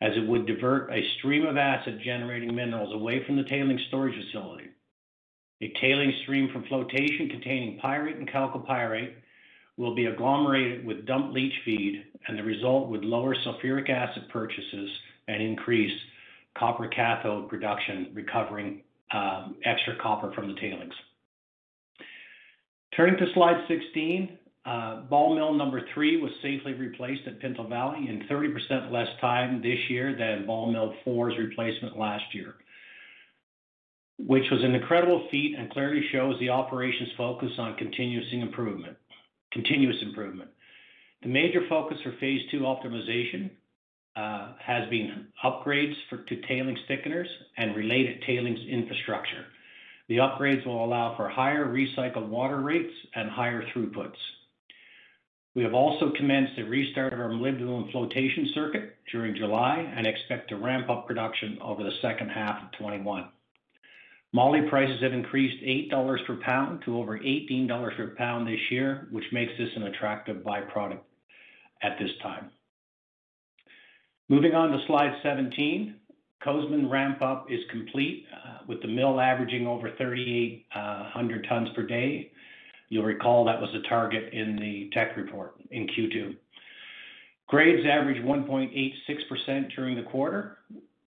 as 0.00 0.16
it 0.16 0.26
would 0.26 0.46
divert 0.46 0.92
a 0.92 1.08
stream 1.18 1.46
of 1.46 1.56
acid 1.56 2.00
generating 2.04 2.52
minerals 2.52 2.92
away 2.92 3.24
from 3.24 3.36
the 3.36 3.44
tailings 3.44 3.82
storage 3.86 4.16
facility. 4.24 4.70
A 5.62 5.72
tailing 5.80 6.12
stream 6.24 6.50
from 6.52 6.64
flotation 6.64 7.28
containing 7.28 7.78
pyrite 7.78 8.16
and 8.16 8.28
chalcopyrite 8.28 9.14
will 9.76 9.94
be 9.94 10.06
agglomerated 10.06 10.84
with 10.84 11.06
dump 11.06 11.32
leach 11.32 11.54
feed, 11.64 12.04
and 12.26 12.36
the 12.36 12.42
result 12.42 12.88
would 12.88 13.04
lower 13.04 13.34
sulfuric 13.34 13.88
acid 13.88 14.24
purchases 14.28 14.90
and 15.28 15.40
increase 15.40 15.92
copper 16.58 16.88
cathode 16.88 17.48
production, 17.48 18.10
recovering 18.12 18.82
extra 19.64 19.96
copper 20.02 20.32
from 20.32 20.48
the 20.48 20.60
tailings. 20.60 20.94
Turning 22.96 23.16
to 23.18 23.32
slide 23.32 23.64
16, 23.68 24.38
uh, 24.64 25.00
ball 25.02 25.34
mill 25.34 25.54
number 25.54 25.82
three 25.94 26.20
was 26.20 26.30
safely 26.42 26.72
replaced 26.74 27.26
at 27.26 27.40
Pinto 27.40 27.66
Valley 27.68 28.08
in 28.08 28.26
30% 28.28 28.90
less 28.90 29.08
time 29.20 29.62
this 29.62 29.78
year 29.88 30.14
than 30.16 30.44
ball 30.44 30.70
mill 30.70 30.94
four's 31.04 31.34
replacement 31.38 31.96
last 31.98 32.24
year, 32.32 32.56
which 34.26 34.50
was 34.50 34.62
an 34.62 34.74
incredible 34.74 35.26
feat 35.30 35.56
and 35.58 35.70
clearly 35.70 36.02
shows 36.12 36.38
the 36.38 36.50
operations 36.50 37.10
focus 37.16 37.50
on 37.58 37.76
continuous 37.76 38.26
improvement. 38.32 38.96
Continuous 39.52 39.96
improvement. 40.02 40.50
The 41.22 41.28
major 41.28 41.62
focus 41.68 41.98
for 42.02 42.12
phase 42.20 42.40
two 42.50 42.60
optimization 42.60 43.50
uh, 44.16 44.52
has 44.60 44.88
been 44.90 45.28
upgrades 45.44 45.94
to 46.28 46.40
tailings 46.48 46.78
thickeners 46.88 47.26
and 47.56 47.74
related 47.74 48.22
tailings 48.26 48.60
infrastructure. 48.68 49.46
The 50.08 50.18
upgrades 50.18 50.66
will 50.66 50.84
allow 50.84 51.16
for 51.16 51.28
higher 51.28 51.66
recycled 51.66 52.28
water 52.28 52.60
rates 52.60 52.92
and 53.14 53.30
higher 53.30 53.64
throughputs. 53.74 54.16
We 55.54 55.62
have 55.64 55.74
also 55.74 56.10
commenced 56.16 56.56
the 56.56 56.64
restart 56.64 57.12
of 57.12 57.20
our 57.20 57.28
molybdenum 57.28 57.90
flotation 57.92 58.50
circuit 58.54 58.96
during 59.10 59.34
July 59.34 59.92
and 59.96 60.06
expect 60.06 60.48
to 60.48 60.56
ramp 60.56 60.88
up 60.88 61.06
production 61.06 61.58
over 61.60 61.82
the 61.82 61.92
second 62.00 62.30
half 62.30 62.62
of 62.62 62.72
2021. 62.72 63.28
Moly 64.34 64.62
prices 64.68 65.02
have 65.02 65.12
increased 65.12 65.62
$8 65.62 66.26
per 66.26 66.36
pound 66.36 66.82
to 66.84 66.98
over 66.98 67.18
$18 67.18 67.96
per 67.96 68.14
pound 68.16 68.48
this 68.48 68.60
year, 68.70 69.08
which 69.10 69.24
makes 69.30 69.52
this 69.58 69.68
an 69.76 69.84
attractive 69.84 70.38
byproduct 70.38 71.00
at 71.82 71.98
this 71.98 72.10
time. 72.22 72.50
Moving 74.28 74.54
on 74.54 74.70
to 74.70 74.78
slide 74.86 75.14
17. 75.22 75.96
Cozamin 76.42 76.90
ramp-up 76.90 77.46
is 77.50 77.60
complete, 77.70 78.26
uh, 78.32 78.58
with 78.66 78.80
the 78.80 78.88
mill 78.88 79.20
averaging 79.20 79.66
over 79.66 79.90
3,800 79.96 81.44
uh, 81.44 81.48
tons 81.48 81.68
per 81.76 81.82
day. 81.82 82.32
You'll 82.88 83.04
recall 83.04 83.44
that 83.44 83.60
was 83.60 83.70
the 83.72 83.86
target 83.88 84.32
in 84.32 84.56
the 84.56 84.90
tech 84.92 85.16
report 85.16 85.56
in 85.70 85.86
Q2. 85.86 86.36
Grades 87.48 87.86
averaged 87.86 88.22
1.86% 88.22 89.74
during 89.76 89.94
the 89.94 90.02
quarter, 90.02 90.58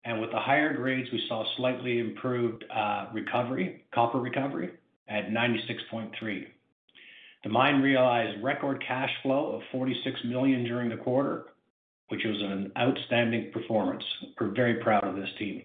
and 0.05 0.19
with 0.19 0.31
the 0.31 0.39
higher 0.39 0.73
grades, 0.73 1.09
we 1.11 1.23
saw 1.27 1.43
slightly 1.57 1.99
improved 1.99 2.65
uh, 2.73 3.07
recovery, 3.13 3.85
copper 3.93 4.19
recovery 4.19 4.71
at 5.07 5.29
96.3. 5.29 6.45
The 7.43 7.49
mine 7.49 7.81
realized 7.81 8.43
record 8.43 8.83
cash 8.85 9.09
flow 9.21 9.55
of 9.55 9.61
46 9.71 10.19
million 10.25 10.63
during 10.63 10.89
the 10.89 10.97
quarter, 10.97 11.45
which 12.09 12.21
was 12.25 12.41
an 12.41 12.71
outstanding 12.77 13.51
performance. 13.51 14.03
We're 14.39 14.53
very 14.53 14.75
proud 14.75 15.05
of 15.05 15.15
this 15.15 15.29
team. 15.37 15.63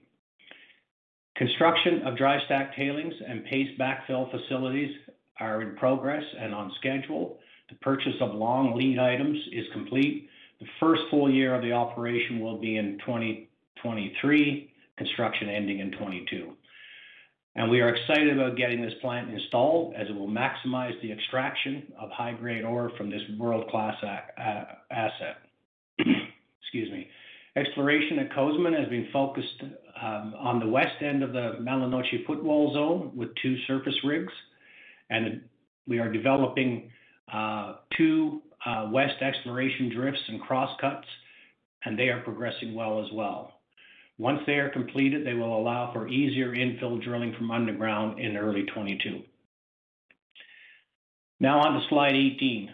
Construction 1.36 2.02
of 2.04 2.16
dry 2.16 2.38
stack 2.46 2.74
tailings 2.74 3.14
and 3.26 3.44
paste 3.44 3.78
backfill 3.78 4.28
facilities 4.30 4.90
are 5.38 5.62
in 5.62 5.76
progress 5.76 6.24
and 6.40 6.52
on 6.52 6.72
schedule. 6.80 7.38
The 7.68 7.76
purchase 7.76 8.16
of 8.20 8.34
long 8.34 8.74
lead 8.76 8.98
items 8.98 9.38
is 9.52 9.66
complete. 9.72 10.28
The 10.58 10.66
first 10.80 11.02
full 11.10 11.30
year 11.30 11.54
of 11.54 11.62
the 11.62 11.70
operation 11.72 12.40
will 12.40 12.58
be 12.58 12.76
in 12.76 12.98
2023, 13.06 13.47
construction 14.96 15.48
ending 15.48 15.80
in 15.80 15.92
2022. 15.92 16.52
We 17.70 17.80
are 17.80 17.94
excited 17.94 18.32
about 18.32 18.56
getting 18.56 18.80
this 18.80 18.94
plant 19.02 19.30
installed 19.30 19.94
as 19.94 20.08
it 20.08 20.14
will 20.14 20.28
maximize 20.28 21.00
the 21.02 21.12
extraction 21.12 21.92
of 22.00 22.08
high-grade 22.10 22.64
ore 22.64 22.92
from 22.96 23.10
this 23.10 23.20
world-class 23.38 23.94
asset. 24.90 25.36
Excuse 25.98 26.90
me. 26.90 27.08
Exploration 27.56 28.20
at 28.20 28.30
Cozamin 28.30 28.78
has 28.78 28.88
been 28.88 29.08
focused 29.12 29.62
um, 30.00 30.34
on 30.38 30.60
the 30.60 30.68
west 30.68 31.02
end 31.02 31.22
of 31.22 31.32
the 31.32 31.58
Mala 31.60 32.02
footwall 32.26 32.72
zone 32.72 33.12
with 33.14 33.30
two 33.42 33.56
surface 33.66 33.96
rigs, 34.04 34.32
and 35.10 35.42
we 35.86 35.98
are 35.98 36.10
developing 36.10 36.90
uh, 37.32 37.76
two 37.96 38.40
uh, 38.64 38.88
west 38.90 39.20
exploration 39.20 39.90
drifts 39.94 40.20
and 40.28 40.40
crosscuts, 40.40 41.06
and 41.84 41.98
they 41.98 42.08
are 42.08 42.20
progressing 42.20 42.74
well 42.74 43.04
as 43.04 43.10
well. 43.12 43.57
Once 44.18 44.40
they 44.46 44.54
are 44.54 44.68
completed, 44.70 45.24
they 45.24 45.34
will 45.34 45.56
allow 45.56 45.92
for 45.92 46.08
easier 46.08 46.52
infill 46.52 47.02
drilling 47.02 47.32
from 47.38 47.50
underground 47.50 48.18
in 48.18 48.36
early 48.36 48.62
2022. 48.64 49.22
Now 51.40 51.60
on 51.60 51.80
to 51.80 51.88
slide 51.88 52.14
18. 52.14 52.72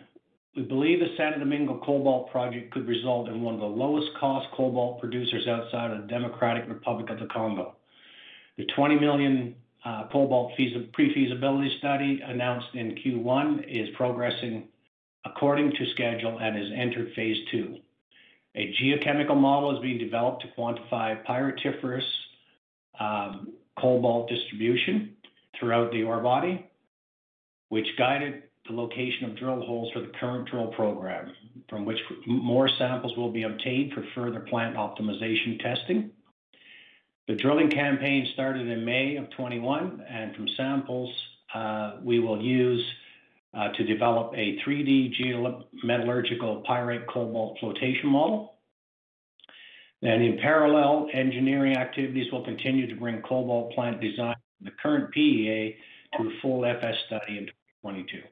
We 0.57 0.63
believe 0.63 1.01
the 1.01 1.15
Santo 1.17 1.41
Domingo 1.41 1.81
cobalt 1.85 2.31
project 2.31 2.73
could 2.73 2.87
result 2.87 3.29
in 3.29 3.43
one 3.43 3.55
of 3.55 3.61
the 3.61 3.67
lowest 3.67 4.09
cost 4.19 4.47
cobalt 4.57 5.01
producers 5.01 5.47
outside 5.47 5.91
of 5.91 6.03
the 6.03 6.07
Democratic 6.07 6.67
Republic 6.69 7.11
of 7.11 7.19
the 7.19 7.27
Congo. 7.27 7.75
The 8.57 8.67
$20 8.79 9.01
million 9.01 9.55
uh, 9.85 10.05
cobalt 10.11 10.53
pre-feasibility 10.57 11.77
study 11.79 12.23
announced 12.25 12.69
in 12.75 12.95
Q1 12.95 13.65
is 13.69 13.95
progressing 13.97 14.69
according 15.27 15.73
to 15.73 15.91
schedule 15.93 16.39
and 16.39 16.57
has 16.57 16.69
entered 16.75 17.13
phase 17.15 17.37
two. 17.51 17.79
A 18.57 18.73
geochemical 18.81 19.37
model 19.37 19.77
is 19.77 19.83
being 19.83 19.99
developed 19.99 20.43
to 20.43 20.49
quantify 20.57 21.25
pyritiferous 21.25 22.05
um, 23.01 23.53
cobalt 23.79 24.29
distribution 24.29 25.17
throughout 25.59 25.91
the 25.93 26.03
ore 26.05 26.21
body, 26.21 26.67
which 27.69 27.87
guided 27.99 28.45
the 28.67 28.73
location 28.75 29.31
of 29.31 29.37
drill 29.37 29.61
holes 29.61 29.93
for 29.93 30.01
the 30.01 30.13
current 30.21 30.49
drill 30.49 30.69
program, 30.69 31.33
from 31.69 31.85
which 31.85 31.99
more 32.27 32.69
samples 32.79 33.17
will 33.17 33.31
be 33.31 33.43
obtained 33.43 33.93
for 33.93 34.05
further 34.15 34.41
plant 34.41 34.77
optimization 34.77 35.61
testing. 35.61 36.11
The 37.27 37.35
drilling 37.35 37.71
campaign 37.71 38.29
started 38.35 38.69
in 38.69 38.85
May 38.85 39.17
of 39.17 39.31
21, 39.31 40.05
and 40.09 40.35
from 40.37 40.47
samples, 40.57 41.13
uh, 41.55 41.97
we 42.03 42.21
will 42.21 42.41
use 42.41 42.85
Uh, 43.55 43.69
to 43.69 43.85
develop 43.85 44.33
a 44.35 44.59
3D 44.67 45.13
geometallurgical 45.15 46.65
pyrite 46.65 47.07
cobalt 47.07 47.57
flotation 47.61 48.09
model. 48.09 48.55
And 50.03 50.25
in 50.25 50.39
parallel, 50.39 51.07
engineering 51.13 51.77
activities 51.77 52.33
will 52.33 52.45
continue 52.45 52.89
to 52.93 52.97
bring 52.97 53.23
cobalt 53.23 53.73
plant 53.73 54.01
design 54.01 54.35
the 54.61 54.73
current 54.83 55.13
PEA 55.13 55.77
to 56.17 56.27
a 56.27 56.31
full 56.43 56.65
FS 56.65 56.97
study 57.07 57.39
in 57.39 57.47
2022. 57.47 58.23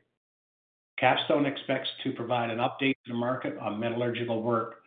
Capstone 0.98 1.46
expects 1.46 1.88
to 2.02 2.10
provide 2.12 2.50
an 2.50 2.58
update 2.58 2.96
to 3.04 3.12
the 3.12 3.14
market 3.14 3.56
on 3.58 3.78
metallurgical 3.78 4.42
work, 4.42 4.82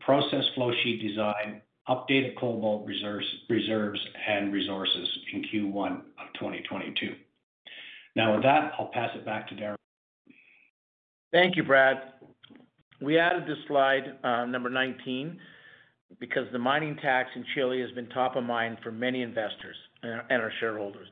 process 0.00 0.44
flow 0.54 0.70
sheet 0.82 1.00
design, 1.00 1.62
updated 1.88 2.38
cobalt 2.38 2.86
reserves 2.86 3.26
and 4.28 4.52
resources 4.52 5.08
in 5.32 5.42
Q1 5.44 5.92
of 5.92 6.32
2022. 6.34 7.14
Now 8.14 8.34
with 8.34 8.42
that, 8.42 8.72
I'll 8.78 8.90
pass 8.92 9.10
it 9.14 9.24
back 9.24 9.48
to 9.48 9.54
Darren. 9.54 9.76
Thank 11.32 11.56
you, 11.56 11.62
Brad. 11.62 11.96
We 13.00 13.18
added 13.18 13.44
this 13.46 13.58
slide, 13.66 14.18
uh, 14.22 14.44
number 14.44 14.68
19, 14.68 15.38
because 16.20 16.46
the 16.52 16.58
mining 16.58 16.96
tax 16.96 17.30
in 17.34 17.44
Chile 17.54 17.80
has 17.80 17.90
been 17.92 18.08
top 18.10 18.36
of 18.36 18.44
mind 18.44 18.78
for 18.82 18.92
many 18.92 19.22
investors 19.22 19.76
and 20.02 20.20
our 20.30 20.52
shareholders. 20.60 21.08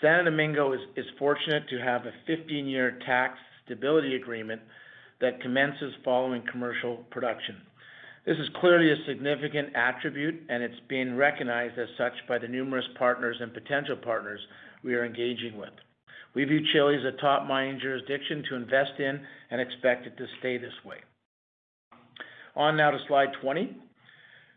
Santo 0.00 0.30
Domingo 0.30 0.72
is 0.72 1.06
fortunate 1.18 1.68
to 1.68 1.78
have 1.78 2.02
a 2.06 2.30
15-year 2.30 2.98
tax 3.04 3.38
stability 3.64 4.16
agreement 4.16 4.62
that 5.20 5.40
commences 5.42 5.92
following 6.04 6.42
commercial 6.50 6.98
production. 7.10 7.56
This 8.24 8.38
is 8.38 8.48
clearly 8.60 8.92
a 8.92 9.06
significant 9.06 9.74
attribute, 9.74 10.42
and 10.48 10.62
it's 10.62 10.80
being 10.88 11.16
recognized 11.16 11.78
as 11.78 11.88
such 11.96 12.12
by 12.28 12.38
the 12.38 12.48
numerous 12.48 12.84
partners 12.98 13.36
and 13.40 13.52
potential 13.52 13.96
partners 13.96 14.40
we 14.84 14.94
are 14.94 15.04
engaging 15.04 15.56
with. 15.56 15.72
We 16.34 16.44
view 16.44 16.60
Chile 16.72 16.96
as 16.96 17.04
a 17.04 17.20
top 17.20 17.46
mining 17.46 17.80
jurisdiction 17.80 18.44
to 18.50 18.56
invest 18.56 18.98
in 18.98 19.20
and 19.50 19.60
expect 19.60 20.06
it 20.06 20.16
to 20.16 20.26
stay 20.40 20.58
this 20.58 20.72
way. 20.84 20.98
On 22.54 22.76
now 22.76 22.90
to 22.90 22.98
slide 23.06 23.28
20. 23.40 23.76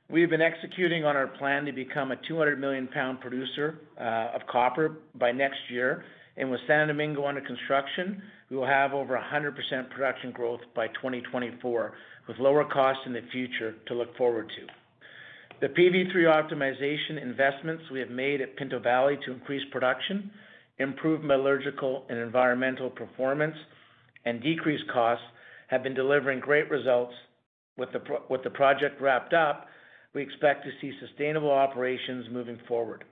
We've 0.10 0.30
been 0.30 0.42
executing 0.42 1.06
on 1.06 1.16
our 1.16 1.28
plan 1.28 1.64
to 1.66 1.72
become 1.72 2.12
a 2.12 2.18
200 2.28 2.60
million 2.60 2.88
pound 2.88 3.22
producer 3.22 3.80
uh, 3.98 4.36
of 4.36 4.42
copper 4.52 4.98
by 5.16 5.32
next 5.32 5.60
year. 5.70 6.04
And 6.38 6.52
with 6.52 6.60
Santo 6.68 6.88
Domingo 6.88 7.26
under 7.26 7.42
construction, 7.42 8.22
we 8.50 8.58
will 8.58 8.66
have 8.66 8.94
over 8.94 9.18
100% 9.18 9.90
production 9.90 10.32
growth 10.32 10.62
by 10.76 10.88
2024, 10.88 11.94
with 12.28 12.38
lower 12.40 12.66
costs 12.66 13.04
in 13.06 13.14
the 13.14 13.22
future 13.32 13.76
to 13.88 13.94
look 13.94 14.16
forward 14.18 14.50
to. 14.50 15.68
The 15.68 15.74
PV3 15.74 16.16
optimization 16.26 17.22
investments 17.22 17.84
we 17.92 18.00
have 18.00 18.10
made 18.10 18.42
at 18.42 18.58
Pinto 18.58 18.80
Valley 18.80 19.18
to 19.26 19.32
increase 19.32 19.64
production, 19.72 20.32
improve 20.82 21.24
metallurgical 21.24 22.06
and 22.10 22.20
environmental 22.20 22.90
performance, 22.90 23.56
and 24.26 24.42
decrease 24.42 24.82
costs 24.92 25.26
have 25.68 25.84
been 25.84 25.94
delivering 25.94 26.40
great 26.40 26.70
results. 26.70 27.14
With 27.78 27.90
the 27.92 28.50
project 28.50 29.02
wrapped 29.02 29.34
up, 29.34 29.68
we 30.14 30.22
expect 30.22 30.66
to 30.66 30.72
see 30.82 30.92
sustainable 31.00 31.52
operations 31.52 32.28
moving 32.32 32.60
forward. 32.68 33.06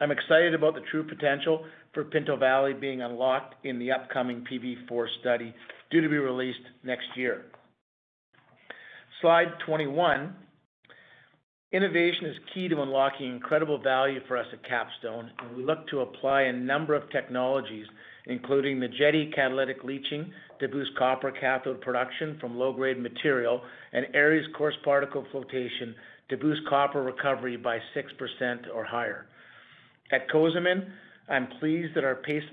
I'm 0.00 0.10
excited 0.10 0.54
about 0.54 0.74
the 0.74 0.80
true 0.90 1.06
potential 1.06 1.66
for 1.92 2.04
Pinto 2.04 2.36
Valley 2.36 2.72
being 2.72 3.02
unlocked 3.02 3.66
in 3.66 3.78
the 3.78 3.92
upcoming 3.92 4.44
PV4 4.50 5.06
study 5.20 5.54
due 5.90 6.00
to 6.00 6.08
be 6.08 6.16
released 6.16 6.58
next 6.82 7.06
year. 7.16 7.44
Slide 9.20 9.48
21. 9.66 10.34
Innovation 11.72 12.26
is 12.26 12.36
key 12.52 12.66
to 12.66 12.82
unlocking 12.82 13.30
incredible 13.30 13.78
value 13.78 14.18
for 14.26 14.36
us 14.36 14.46
at 14.52 14.64
Capstone, 14.64 15.30
and 15.38 15.56
we 15.56 15.64
look 15.64 15.86
to 15.86 16.00
apply 16.00 16.42
a 16.42 16.52
number 16.52 16.94
of 16.94 17.08
technologies, 17.10 17.86
including 18.26 18.80
the 18.80 18.88
Jetti 18.88 19.32
catalytic 19.32 19.84
leaching 19.84 20.32
to 20.58 20.66
boost 20.66 20.90
copper 20.98 21.30
cathode 21.30 21.80
production 21.80 22.36
from 22.40 22.58
low-grade 22.58 22.98
material 23.00 23.62
and 23.92 24.04
Eriez 24.16 24.52
coarse 24.58 24.74
particle 24.82 25.24
flotation 25.30 25.94
to 26.28 26.36
boost 26.36 26.60
copper 26.68 27.04
recovery 27.04 27.56
by 27.56 27.78
6% 27.94 28.74
or 28.74 28.84
higher. 28.84 29.26
At 30.10 30.28
Cozamin, 30.28 30.88
I'm 31.28 31.46
pleased 31.60 31.94
that 31.94 32.02
our 32.02 32.16
paste 32.16 32.50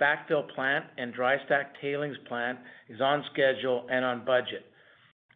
backfill 0.00 0.54
plant 0.54 0.84
and 0.96 1.12
dry 1.12 1.44
stack 1.44 1.74
tailings 1.80 2.18
plant 2.28 2.60
is 2.88 3.00
on 3.00 3.24
schedule 3.32 3.88
and 3.90 4.04
on 4.04 4.24
budget. 4.24 4.64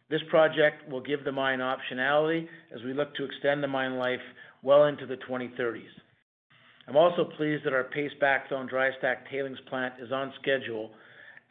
This 0.09 0.21
project 0.29 0.89
will 0.89 1.01
give 1.01 1.23
the 1.23 1.31
mine 1.31 1.59
optionality 1.59 2.47
as 2.73 2.81
we 2.83 2.93
look 2.93 3.13
to 3.15 3.25
extend 3.25 3.61
the 3.61 3.67
mine 3.67 3.97
life 3.97 4.19
well 4.63 4.85
into 4.85 5.05
the 5.05 5.17
2030s. 5.29 5.83
I'm 6.87 6.97
also 6.97 7.29
pleased 7.37 7.63
that 7.65 7.73
our 7.73 7.83
paste 7.83 8.15
backfill 8.19 8.67
dry 8.67 8.89
stack 8.97 9.29
tailings 9.29 9.59
plant 9.69 9.93
is 10.01 10.11
on 10.11 10.33
schedule, 10.41 10.89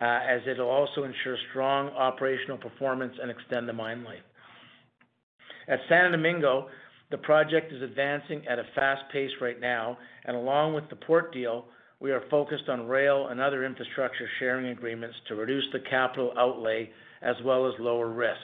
uh, 0.01 0.19
as 0.29 0.41
it'll 0.51 0.69
also 0.69 1.05
ensure 1.05 1.37
strong 1.51 1.91
operational 1.91 2.59
performance 2.59 3.15
and 3.23 3.31
extend 3.31 3.69
the 3.69 3.73
mine 3.73 4.03
life. 4.03 4.19
At 5.69 5.79
Santo 5.89 6.17
Domingo, 6.17 6.69
the 7.11 7.19
project 7.19 7.73
is 7.73 7.83
advancing 7.83 8.43
at 8.49 8.59
a 8.59 8.65
fast 8.75 9.03
pace 9.13 9.31
right 9.41 9.61
now, 9.61 9.97
and 10.25 10.37
along 10.37 10.75
with 10.75 10.89
the 10.91 10.97
port 10.97 11.33
deal, 11.33 11.67
we 12.01 12.11
are 12.11 12.23
focused 12.31 12.69
on 12.69 12.89
rail 12.89 13.29
and 13.29 13.41
other 13.41 13.65
infrastructure 13.65 14.29
sharing 14.41 14.67
agreements 14.67 15.17
to 15.29 15.37
reduce 15.37 15.65
the 15.73 15.81
capital 15.89 16.33
outlay 16.37 16.91
as 17.23 17.37
well 17.45 17.67
as 17.67 17.75
lower 17.79 18.09
risk. 18.09 18.39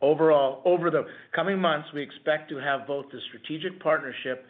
Overall, 0.00 0.62
over 0.64 0.90
the 0.90 1.06
coming 1.34 1.60
months, 1.60 1.88
we 1.94 2.02
expect 2.02 2.48
to 2.50 2.56
have 2.56 2.86
both 2.86 3.06
the 3.12 3.20
strategic 3.28 3.80
partnership 3.80 4.44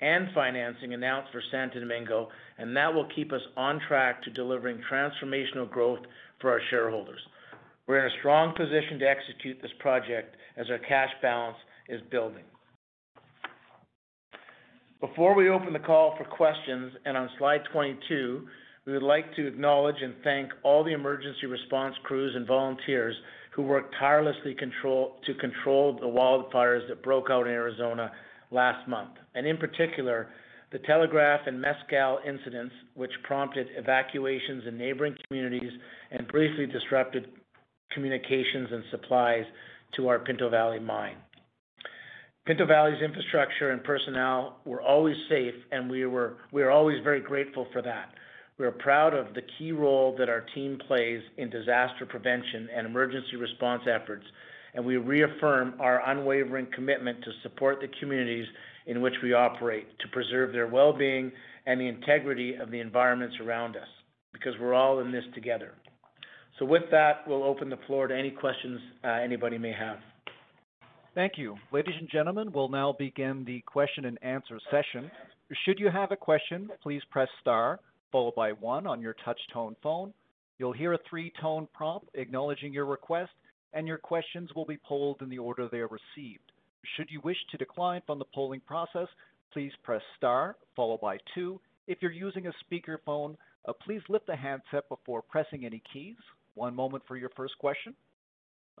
and 0.00 0.28
financing 0.34 0.94
announced 0.94 1.30
for 1.32 1.42
Santo 1.50 1.80
Domingo, 1.80 2.28
and 2.58 2.76
that 2.76 2.92
will 2.92 3.08
keep 3.14 3.32
us 3.32 3.40
on 3.56 3.80
track 3.88 4.22
to 4.24 4.30
delivering 4.30 4.80
transformational 4.90 5.70
growth 5.70 6.00
for 6.40 6.50
our 6.50 6.60
shareholders. 6.70 7.20
We're 7.86 8.04
in 8.04 8.12
a 8.12 8.18
strong 8.18 8.54
position 8.54 8.98
to 8.98 9.08
execute 9.08 9.62
this 9.62 9.70
project 9.78 10.36
as 10.56 10.66
our 10.70 10.78
cash 10.78 11.10
balance 11.22 11.56
is 11.88 12.00
building. 12.10 12.42
Before 15.00 15.34
we 15.34 15.50
open 15.50 15.72
the 15.72 15.78
call 15.78 16.16
for 16.16 16.24
questions, 16.24 16.92
and 17.04 17.16
on 17.16 17.30
slide 17.38 17.60
22, 17.72 18.46
we 18.86 18.92
would 18.92 19.02
like 19.02 19.34
to 19.34 19.46
acknowledge 19.46 19.96
and 20.00 20.14
thank 20.22 20.50
all 20.62 20.84
the 20.84 20.92
emergency 20.92 21.46
response 21.46 21.94
crews 22.04 22.34
and 22.36 22.46
volunteers 22.46 23.16
who 23.52 23.62
worked 23.62 23.94
tirelessly 23.98 24.54
to 24.54 25.34
control 25.40 25.98
the 26.00 26.06
wildfires 26.06 26.86
that 26.88 27.02
broke 27.02 27.28
out 27.30 27.46
in 27.46 27.52
Arizona 27.52 28.12
last 28.50 28.86
month. 28.88 29.10
And 29.34 29.46
in 29.46 29.56
particular, 29.56 30.28
the 30.70 30.78
Telegraph 30.80 31.40
and 31.46 31.60
Mescal 31.60 32.20
incidents, 32.26 32.74
which 32.94 33.10
prompted 33.24 33.66
evacuations 33.76 34.64
in 34.68 34.78
neighboring 34.78 35.16
communities 35.26 35.72
and 36.12 36.28
briefly 36.28 36.66
disrupted 36.66 37.28
communications 37.92 38.68
and 38.70 38.84
supplies 38.90 39.44
to 39.96 40.08
our 40.08 40.18
Pinto 40.18 40.48
Valley 40.50 40.78
mine. 40.78 41.16
Pinto 42.46 42.66
Valley's 42.66 43.02
infrastructure 43.02 43.70
and 43.70 43.82
personnel 43.82 44.58
were 44.64 44.82
always 44.82 45.16
safe, 45.28 45.54
and 45.72 45.90
we, 45.90 46.06
were, 46.06 46.36
we 46.52 46.62
are 46.62 46.70
always 46.70 47.02
very 47.02 47.20
grateful 47.20 47.66
for 47.72 47.82
that. 47.82 48.10
We 48.58 48.64
are 48.64 48.72
proud 48.72 49.12
of 49.12 49.34
the 49.34 49.42
key 49.58 49.72
role 49.72 50.16
that 50.18 50.30
our 50.30 50.40
team 50.54 50.78
plays 50.86 51.20
in 51.36 51.50
disaster 51.50 52.06
prevention 52.06 52.68
and 52.74 52.86
emergency 52.86 53.36
response 53.36 53.82
efforts, 53.86 54.24
and 54.72 54.84
we 54.84 54.96
reaffirm 54.96 55.74
our 55.78 56.08
unwavering 56.10 56.68
commitment 56.74 57.22
to 57.22 57.30
support 57.42 57.80
the 57.80 57.88
communities 58.00 58.46
in 58.86 59.02
which 59.02 59.12
we 59.22 59.34
operate, 59.34 59.86
to 59.98 60.08
preserve 60.08 60.52
their 60.52 60.68
well-being 60.68 61.32
and 61.66 61.78
the 61.78 61.86
integrity 61.86 62.54
of 62.54 62.70
the 62.70 62.80
environments 62.80 63.36
around 63.42 63.76
us, 63.76 63.88
because 64.32 64.54
we're 64.58 64.72
all 64.72 65.00
in 65.00 65.12
this 65.12 65.24
together. 65.34 65.72
So 66.58 66.64
with 66.64 66.84
that, 66.90 67.28
we'll 67.28 67.44
open 67.44 67.68
the 67.68 67.78
floor 67.86 68.08
to 68.08 68.16
any 68.16 68.30
questions 68.30 68.80
uh, 69.04 69.08
anybody 69.08 69.58
may 69.58 69.72
have. 69.72 69.98
Thank 71.14 71.32
you. 71.36 71.56
Ladies 71.72 71.94
and 71.98 72.08
gentlemen, 72.10 72.50
we'll 72.54 72.68
now 72.68 72.94
begin 72.98 73.44
the 73.44 73.60
question 73.66 74.06
and 74.06 74.18
answer 74.22 74.58
session. 74.70 75.10
Should 75.64 75.78
you 75.78 75.90
have 75.90 76.12
a 76.12 76.16
question, 76.16 76.70
please 76.82 77.02
press 77.10 77.28
star 77.42 77.80
followed 78.12 78.34
by 78.34 78.52
one 78.52 78.86
on 78.86 79.00
your 79.00 79.16
touch 79.24 79.40
tone 79.52 79.76
phone. 79.82 80.12
You'll 80.58 80.72
hear 80.72 80.94
a 80.94 80.98
three-tone 81.08 81.68
prompt 81.74 82.08
acknowledging 82.14 82.72
your 82.72 82.86
request, 82.86 83.32
and 83.72 83.86
your 83.86 83.98
questions 83.98 84.50
will 84.54 84.64
be 84.64 84.78
polled 84.78 85.20
in 85.20 85.28
the 85.28 85.38
order 85.38 85.68
they 85.68 85.78
are 85.78 85.88
received. 85.88 86.52
Should 86.96 87.10
you 87.10 87.20
wish 87.22 87.36
to 87.50 87.56
decline 87.56 88.00
from 88.06 88.18
the 88.18 88.24
polling 88.34 88.60
process, 88.60 89.08
please 89.52 89.72
press 89.82 90.02
star 90.16 90.56
followed 90.74 91.00
by 91.00 91.18
two. 91.34 91.60
If 91.86 91.98
you're 92.00 92.12
using 92.12 92.46
a 92.46 92.52
speakerphone, 92.64 93.36
uh, 93.68 93.72
please 93.84 94.00
lift 94.08 94.26
the 94.26 94.36
handset 94.36 94.88
before 94.88 95.22
pressing 95.22 95.64
any 95.64 95.82
keys. 95.92 96.16
One 96.54 96.74
moment 96.74 97.04
for 97.06 97.16
your 97.16 97.30
first 97.36 97.58
question. 97.58 97.94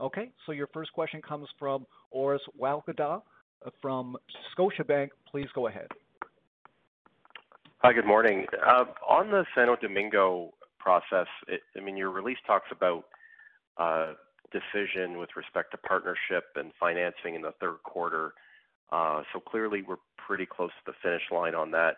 Okay, 0.00 0.30
so 0.44 0.52
your 0.52 0.66
first 0.68 0.92
question 0.92 1.22
comes 1.22 1.48
from 1.58 1.86
Orest 2.14 2.40
Wowkodaw 2.60 3.22
uh, 3.64 3.70
from 3.80 4.16
Scotiabank. 4.56 5.08
Please 5.30 5.48
go 5.54 5.68
ahead. 5.68 5.88
Hi, 7.80 7.92
good 7.92 8.06
morning. 8.06 8.46
Uh, 8.66 8.86
On 9.06 9.30
the 9.30 9.44
Santo 9.54 9.76
Domingo 9.76 10.54
process, 10.78 11.26
I 11.76 11.80
mean, 11.80 11.94
your 11.94 12.10
release 12.10 12.38
talks 12.46 12.68
about 12.72 13.04
uh, 13.76 14.14
decision 14.50 15.18
with 15.18 15.28
respect 15.36 15.72
to 15.72 15.76
partnership 15.76 16.44
and 16.54 16.72
financing 16.80 17.34
in 17.34 17.42
the 17.42 17.52
third 17.60 17.76
quarter. 17.84 18.32
Uh, 18.90 19.22
so 19.32 19.40
clearly 19.40 19.82
we're 19.82 20.00
pretty 20.26 20.46
close 20.46 20.70
to 20.70 20.90
the 20.90 20.96
finish 21.02 21.22
line 21.30 21.54
on 21.54 21.70
that. 21.72 21.96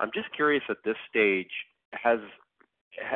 I'm 0.00 0.10
just 0.12 0.34
curious 0.34 0.64
at 0.68 0.78
this 0.84 0.96
stage, 1.08 1.52
has 1.92 2.18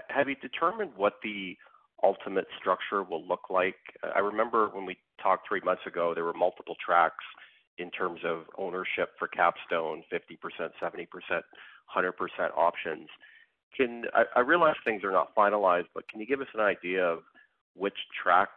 have 0.08 0.28
you 0.28 0.36
determined 0.36 0.92
what 0.96 1.14
the 1.24 1.56
ultimate 2.04 2.46
structure 2.60 3.02
will 3.02 3.26
look 3.26 3.50
like? 3.50 3.74
I 4.14 4.20
remember 4.20 4.68
when 4.68 4.86
we 4.86 4.96
talked 5.20 5.48
three 5.48 5.62
months 5.64 5.82
ago, 5.84 6.12
there 6.14 6.24
were 6.24 6.32
multiple 6.32 6.76
tracks 6.84 7.24
in 7.78 7.90
terms 7.90 8.20
of 8.24 8.44
ownership 8.56 9.10
for 9.18 9.28
Capstone, 9.28 10.02
50%, 10.12 10.70
70%, 10.82 11.06
100% 11.96 12.12
options. 12.56 13.08
Can 13.76 14.04
I 14.36 14.40
realize 14.40 14.74
things 14.84 15.02
are 15.02 15.10
not 15.10 15.34
finalized, 15.34 15.86
but 15.94 16.08
can 16.08 16.20
you 16.20 16.26
give 16.26 16.40
us 16.40 16.46
an 16.54 16.60
idea 16.60 17.04
of 17.04 17.20
which 17.74 17.96
track 18.22 18.50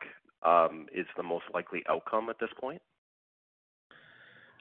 um, 0.44 0.86
is 0.94 1.08
the 1.18 1.24
most 1.24 1.46
likely 1.54 1.82
outcome 1.90 2.30
at 2.30 2.40
this 2.40 2.52
point? 2.60 2.82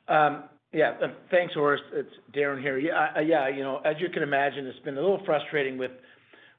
Um, 0.09 0.45
yeah. 0.73 0.95
Uh, 1.03 1.09
thanks, 1.31 1.55
Orest. 1.55 1.81
It's 1.93 2.11
Darren 2.35 2.61
here. 2.61 2.79
Yeah, 2.79 3.21
yeah, 3.21 3.49
you 3.49 3.63
know, 3.63 3.81
as 3.85 3.97
you 3.99 4.09
can 4.09 4.23
imagine, 4.23 4.67
it's 4.67 4.79
been 4.81 4.97
a 4.97 5.01
little 5.01 5.23
frustrating 5.27 5.79
with 5.79 5.93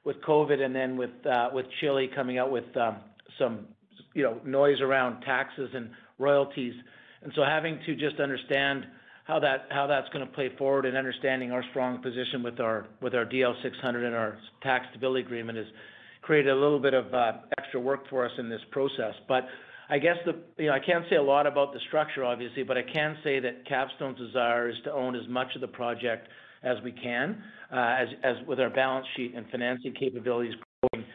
with 0.04 0.16
COVID 0.22 0.60
and 0.60 0.74
then 0.74 0.96
with 0.96 1.10
uh, 1.26 1.50
Chile 1.80 2.08
coming 2.14 2.38
out 2.38 2.50
with 2.50 2.64
um, 2.76 2.96
some, 3.38 3.66
you 4.14 4.22
know, 4.22 4.40
noise 4.44 4.80
around 4.80 5.20
taxes 5.22 5.70
and 5.74 5.90
royalties. 6.18 6.72
And 7.22 7.32
so 7.34 7.42
having 7.42 7.78
to 7.86 7.94
just 7.96 8.20
understand 8.20 8.84
how 9.24 9.38
that 9.40 9.66
how 9.70 9.86
that's 9.86 10.08
gonna 10.10 10.26
play 10.26 10.50
forward 10.56 10.86
and 10.86 10.96
understanding 10.96 11.52
our 11.52 11.62
strong 11.70 12.00
position 12.02 12.42
with 12.42 12.60
our 12.60 12.86
with 13.02 13.14
our 13.14 13.26
DL 13.26 13.54
600 13.62 14.04
and 14.04 14.14
our 14.14 14.38
tax 14.62 14.86
stability 14.90 15.24
agreement 15.24 15.58
has 15.58 15.66
created 16.22 16.50
a 16.50 16.54
little 16.54 16.80
bit 16.80 16.94
of 16.94 17.12
uh, 17.12 17.32
extra 17.58 17.80
work 17.80 18.08
for 18.08 18.24
us 18.24 18.32
in 18.38 18.48
this 18.48 18.60
process. 18.70 19.14
But 19.28 19.46
I 19.90 19.98
guess 19.98 20.16
the 20.24 20.36
you 20.62 20.68
know, 20.68 20.74
I 20.74 20.80
can't 20.80 21.04
say 21.10 21.16
a 21.16 21.22
lot 21.22 21.46
about 21.46 21.72
the 21.72 21.80
structure 21.88 22.24
obviously, 22.24 22.62
but 22.62 22.78
I 22.78 22.82
can 22.82 23.16
say 23.22 23.40
that 23.40 23.66
Capstone's 23.68 24.18
desire 24.18 24.68
is 24.70 24.76
to 24.84 24.92
own 24.92 25.14
as 25.14 25.28
much 25.28 25.54
of 25.54 25.60
the 25.60 25.68
project 25.68 26.28
as 26.62 26.76
we 26.82 26.92
can, 26.92 27.42
uh, 27.72 27.76
as 27.76 28.08
as 28.24 28.36
with 28.46 28.60
our 28.60 28.70
balance 28.70 29.06
sheet 29.16 29.34
and 29.36 29.46
financing 29.50 29.92
capabilities 29.92 30.54
growing 30.92 31.06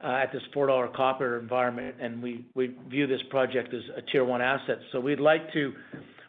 at 0.00 0.32
this 0.32 0.42
$4 0.54 0.94
copper 0.94 1.38
environment, 1.38 1.96
and 2.00 2.22
we 2.22 2.44
view 2.88 3.06
this 3.06 3.20
project 3.30 3.74
as 3.74 3.82
a 3.96 4.02
tier 4.02 4.24
one 4.24 4.40
asset. 4.40 4.78
So 4.92 5.00
we'd 5.00 5.20
like 5.20 5.52
to 5.52 5.72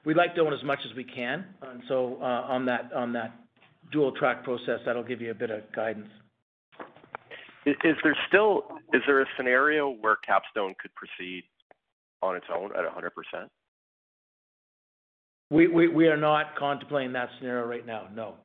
we'd 0.05 0.17
like 0.17 0.33
to 0.35 0.41
own 0.41 0.53
as 0.53 0.63
much 0.63 0.79
as 0.89 0.95
we 0.95 1.03
can. 1.03 1.45
And 1.61 1.83
so 1.87 2.17
uh 2.21 2.45
on 2.47 2.65
that 2.65 2.91
on 2.93 3.13
that 3.13 3.33
dual 3.91 4.11
track 4.13 4.43
process, 4.43 4.79
that'll 4.85 5.03
give 5.03 5.21
you 5.21 5.31
a 5.31 5.35
bit 5.35 5.51
of 5.51 5.61
guidance. 5.75 6.09
Is 7.65 7.75
there 8.03 8.17
still 8.27 8.65
is 8.93 9.01
there 9.05 9.21
a 9.21 9.25
scenario 9.37 9.89
where 9.89 10.15
Capstone 10.15 10.73
could 10.81 10.91
proceed 10.95 11.43
on 12.21 12.35
its 12.35 12.45
own 12.53 12.71
at 12.71 12.83
100%? 12.85 13.11
We 15.51 15.67
we 15.67 16.07
are 16.07 16.17
not 16.17 16.55
contemplating 16.55 17.13
that 17.13 17.29
scenario 17.37 17.65
right 17.65 17.85
now, 17.85 18.07
no. 18.13 18.35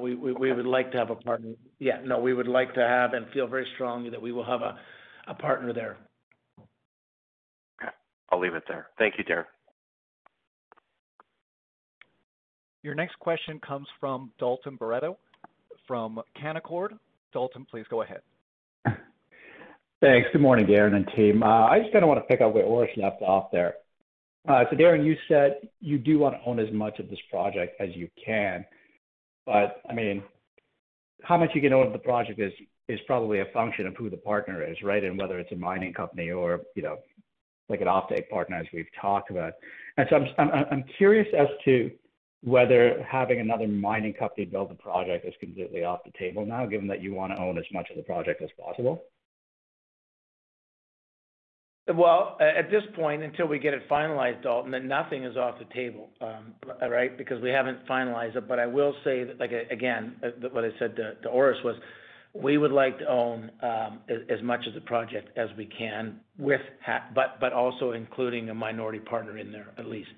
We 0.00 0.14
would 0.52 0.66
like 0.66 0.92
to 0.92 0.98
have 0.98 1.10
a 1.10 1.16
partner. 1.16 1.54
Yeah, 1.78 2.00
no, 2.04 2.18
we 2.20 2.34
would 2.34 2.48
like 2.48 2.74
to 2.74 2.80
have 2.80 3.14
and 3.14 3.26
feel 3.32 3.46
very 3.46 3.66
strongly 3.74 4.10
that 4.10 4.20
we 4.22 4.32
will 4.32 4.44
have 4.44 4.60
a 4.62 5.34
partner 5.34 5.72
there. 5.72 5.96
Okay. 7.82 7.92
I'll 8.30 8.40
leave 8.40 8.54
it 8.54 8.64
there. 8.68 8.88
Thank 8.98 9.14
you, 9.18 9.24
Darren. 9.24 9.44
Your 12.82 12.94
next 12.94 13.18
question 13.18 13.58
comes 13.66 13.86
from 13.98 14.30
Dalton 14.38 14.76
Baretto 14.76 15.16
from 15.86 16.20
Canaccord. 16.40 16.90
Dalton, 17.32 17.66
please 17.70 17.86
go 17.88 18.02
ahead. 18.02 18.20
Thanks. 20.00 20.28
Good 20.32 20.42
morning, 20.42 20.66
Darren 20.66 20.94
and 20.94 21.08
team. 21.16 21.42
I 21.42 21.78
just 21.80 21.92
kinda 21.92 22.06
wanna 22.06 22.20
pick 22.22 22.42
up 22.42 22.52
where 22.54 22.64
Orest 22.64 22.96
left 22.98 23.22
off 23.22 23.50
there. 23.50 23.76
Uh, 24.46 24.64
so, 24.68 24.76
Darren, 24.76 25.04
you 25.04 25.16
said 25.28 25.66
you 25.80 25.98
do 25.98 26.18
wanna 26.18 26.40
own 26.44 26.60
as 26.60 26.70
much 26.72 26.98
of 26.98 27.08
this 27.08 27.18
project 27.30 27.80
as 27.80 27.88
you 27.96 28.08
can. 28.22 28.66
I 29.48 29.92
mean, 29.92 30.22
how 31.22 31.36
much 31.36 31.50
you 31.54 31.60
can 31.60 31.72
own 31.72 31.86
of 31.86 31.92
the 31.92 31.98
project 31.98 32.40
is 32.88 33.00
probably 33.06 33.40
a 33.40 33.46
function 33.46 33.86
of 33.86 33.96
who 33.96 34.10
the 34.10 34.16
partner 34.16 34.62
is, 34.62 34.76
right? 34.82 35.02
And 35.04 35.18
whether 35.18 35.38
it's 35.38 35.52
a 35.52 35.56
mining 35.56 35.92
company 35.92 36.30
or, 36.30 36.62
you 36.74 36.82
know, 36.82 36.98
like 37.68 37.80
an 37.80 37.86
offtake 37.86 38.28
partner, 38.28 38.56
as 38.56 38.66
we've 38.74 38.86
talked 39.00 39.30
about. 39.30 39.54
And 39.96 40.06
so 40.10 40.26
I'm 40.38 40.84
curious 40.98 41.26
as 41.38 41.48
to 41.64 41.90
whether 42.42 43.02
having 43.10 43.40
another 43.40 43.66
mining 43.66 44.12
company 44.12 44.44
build 44.44 44.68
the 44.70 44.74
project 44.74 45.24
is 45.24 45.32
completely 45.40 45.82
off 45.82 46.00
the 46.04 46.12
table 46.18 46.44
now, 46.44 46.66
given 46.66 46.86
that 46.88 47.00
you 47.00 47.14
wanna 47.14 47.36
own 47.38 47.56
as 47.56 47.64
much 47.72 47.88
of 47.88 47.96
the 47.96 48.02
project 48.02 48.42
as 48.42 48.50
possible. 48.58 49.04
Well, 51.86 52.38
at 52.40 52.70
this 52.70 52.82
point, 52.96 53.22
until 53.22 53.46
we 53.46 53.58
get 53.58 53.74
it 53.74 53.86
finalized, 53.90 54.42
Dalton, 54.42 54.70
then 54.70 54.88
nothing 54.88 55.24
is 55.24 55.36
off 55.36 55.58
the 55.58 55.66
table, 55.74 56.08
um, 56.22 56.54
right? 56.90 57.16
Because 57.16 57.42
we 57.42 57.50
haven't 57.50 57.86
finalized 57.86 58.36
it. 58.36 58.48
But 58.48 58.58
I 58.58 58.64
will 58.64 58.94
say 59.04 59.24
that, 59.24 59.38
like, 59.38 59.50
again, 59.70 60.16
uh, 60.24 60.48
what 60.52 60.64
I 60.64 60.70
said 60.78 60.96
to 60.96 61.28
Orest 61.28 61.62
was, 61.62 61.76
we 62.32 62.58
would 62.58 62.72
like 62.72 62.98
to 62.98 63.08
own 63.08 63.50
um, 63.62 64.00
as 64.08 64.42
much 64.42 64.66
of 64.66 64.74
the 64.74 64.80
project 64.80 65.36
as 65.38 65.48
we 65.56 65.66
can 65.66 66.18
with 66.38 66.60
but 67.14 67.38
but 67.40 67.52
also 67.52 67.92
including 67.92 68.48
a 68.48 68.54
minority 68.54 68.98
partner 68.98 69.38
in 69.38 69.52
there, 69.52 69.68
at 69.78 69.86
least. 69.86 70.10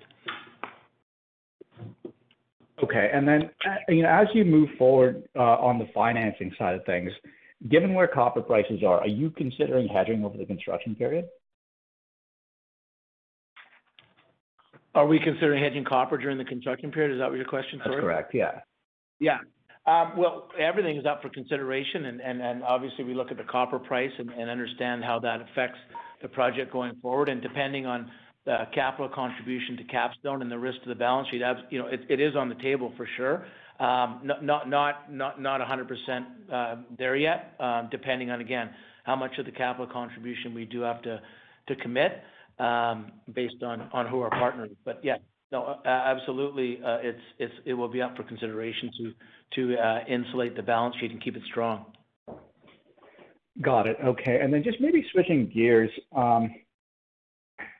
Okay. 2.83 3.09
And 3.13 3.27
then 3.27 3.51
uh, 3.65 3.75
you 3.89 4.01
know, 4.01 4.09
as 4.09 4.27
you 4.33 4.45
move 4.45 4.69
forward 4.79 5.29
uh, 5.35 5.41
on 5.41 5.77
the 5.77 5.87
financing 5.93 6.51
side 6.57 6.73
of 6.73 6.85
things, 6.85 7.11
given 7.69 7.93
where 7.93 8.07
copper 8.07 8.41
prices 8.41 8.81
are, 8.83 9.01
are 9.01 9.07
you 9.07 9.29
considering 9.29 9.87
hedging 9.87 10.25
over 10.25 10.37
the 10.37 10.45
construction 10.45 10.95
period? 10.95 11.27
Are 14.97 15.05
we 15.05 15.19
considering 15.19 15.63
hedging 15.63 15.85
copper 15.85 16.17
during 16.17 16.39
the 16.39 16.43
construction 16.43 16.91
period? 16.91 17.13
Is 17.13 17.19
that 17.19 17.29
what 17.29 17.35
your 17.35 17.45
question? 17.45 17.79
Sorry. 17.83 17.97
That's 17.97 18.01
correct, 18.01 18.33
yeah. 18.33 18.61
Yeah. 19.19 19.37
Um, 19.85 20.17
well, 20.17 20.49
everything 20.59 20.97
is 20.97 21.05
up 21.05 21.21
for 21.21 21.29
consideration 21.29 22.05
and 22.05 22.63
obviously 22.63 23.03
we 23.03 23.13
look 23.13 23.29
at 23.29 23.37
the 23.37 23.43
copper 23.43 23.77
price 23.77 24.09
and 24.17 24.49
understand 24.49 25.03
how 25.03 25.19
that 25.19 25.39
affects 25.39 25.77
the 26.23 26.27
project 26.27 26.73
going 26.73 26.95
forward. 26.99 27.29
And 27.29 27.43
depending 27.43 27.85
on 27.85 28.09
the 28.45 28.63
capital 28.73 29.07
contribution 29.07 29.77
to 29.77 29.83
Capstone 29.83 30.41
and 30.41 30.51
the 30.51 30.57
risk 30.57 30.81
to 30.81 30.89
the 30.89 30.95
balance 30.95 31.27
sheet, 31.29 31.43
you 31.69 31.77
know, 31.77 31.87
it 31.87 32.19
is 32.19 32.35
on 32.35 32.49
the 32.49 32.55
table 32.55 32.91
for 32.97 33.07
sure. 33.17 33.45
Um 33.79 34.27
not 34.41 34.67
100% 34.67 36.25
uh, 36.51 36.75
there 36.97 37.15
yet, 37.15 37.53
um, 37.59 37.87
depending 37.91 38.31
on, 38.31 38.41
again, 38.41 38.71
how 39.03 39.15
much 39.15 39.37
of 39.37 39.45
the 39.45 39.51
capital 39.51 39.85
contribution 39.85 40.55
we 40.55 40.65
do 40.65 40.81
have 40.81 41.03
to 41.03 41.21
commit, 41.83 42.23
Um, 42.59 43.11
based 43.33 43.61
on 43.61 43.79
who 44.09 44.21
our 44.21 44.31
partner 44.31 44.65
is. 44.65 44.71
But 44.83 44.99
yeah. 45.03 45.17
No, 45.49 45.77
absolutely, 45.85 46.79
uh 46.83 46.97
it's 47.01 47.21
it's 47.39 47.53
it 47.65 47.73
will 47.73 47.87
be 47.87 48.01
up 48.01 48.17
for 48.17 48.23
consideration 48.23 48.91
to 48.97 49.13
to 49.55 49.77
uh, 49.77 49.99
insulate 50.09 50.57
the 50.57 50.61
balance 50.61 50.95
sheet 50.99 51.11
and 51.11 51.23
keep 51.23 51.37
it 51.37 51.43
strong. 51.45 51.85
Got 53.61 53.87
it. 53.87 53.97
Okay. 54.03 54.39
And 54.41 54.53
then 54.53 54.63
just 54.63 54.79
maybe 54.79 55.05
switching 55.11 55.49
gears. 55.53 55.89
Um, 56.15 56.53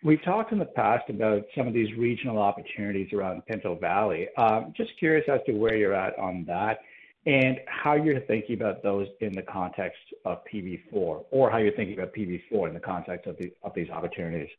we've 0.03 0.23
talked 0.23 0.51
in 0.51 0.59
the 0.59 0.65
past 0.65 1.09
about 1.09 1.43
some 1.55 1.67
of 1.67 1.73
these 1.73 1.95
regional 1.97 2.39
opportunities 2.39 3.11
around 3.13 3.45
Pinto 3.45 3.75
Valley. 3.75 4.27
Um, 4.37 4.73
just 4.75 4.91
curious 4.97 5.25
as 5.31 5.39
to 5.45 5.53
where 5.53 5.75
you're 5.75 5.93
at 5.93 6.17
on 6.17 6.45
that 6.47 6.79
and 7.27 7.59
how 7.67 7.93
you're 7.93 8.21
thinking 8.21 8.55
about 8.55 8.81
those 8.81 9.05
in 9.19 9.33
the 9.33 9.41
context 9.41 9.99
of 10.23 10.39
PV4, 10.51 11.25
or 11.29 11.51
how 11.51 11.57
you're 11.57 11.73
thinking 11.73 11.99
about 11.99 12.13
PV4 12.13 12.69
in 12.69 12.73
the 12.73 12.79
context 12.79 13.27
of 13.27 13.73
these 13.75 13.89
opportunities. 13.89 14.49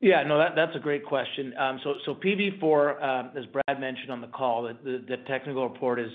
Yeah, 0.00 0.22
no, 0.24 0.42
that's 0.56 0.74
a 0.74 0.80
great 0.80 1.04
question. 1.04 1.52
Um, 1.58 1.78
so, 1.84 2.14
PV4, 2.14 3.02
um, 3.02 3.30
as 3.36 3.44
Brad 3.46 3.80
mentioned 3.80 4.10
on 4.10 4.22
the 4.22 4.28
call, 4.28 4.62
the 4.62 5.16
technical 5.28 5.68
report 5.68 6.00
is 6.00 6.10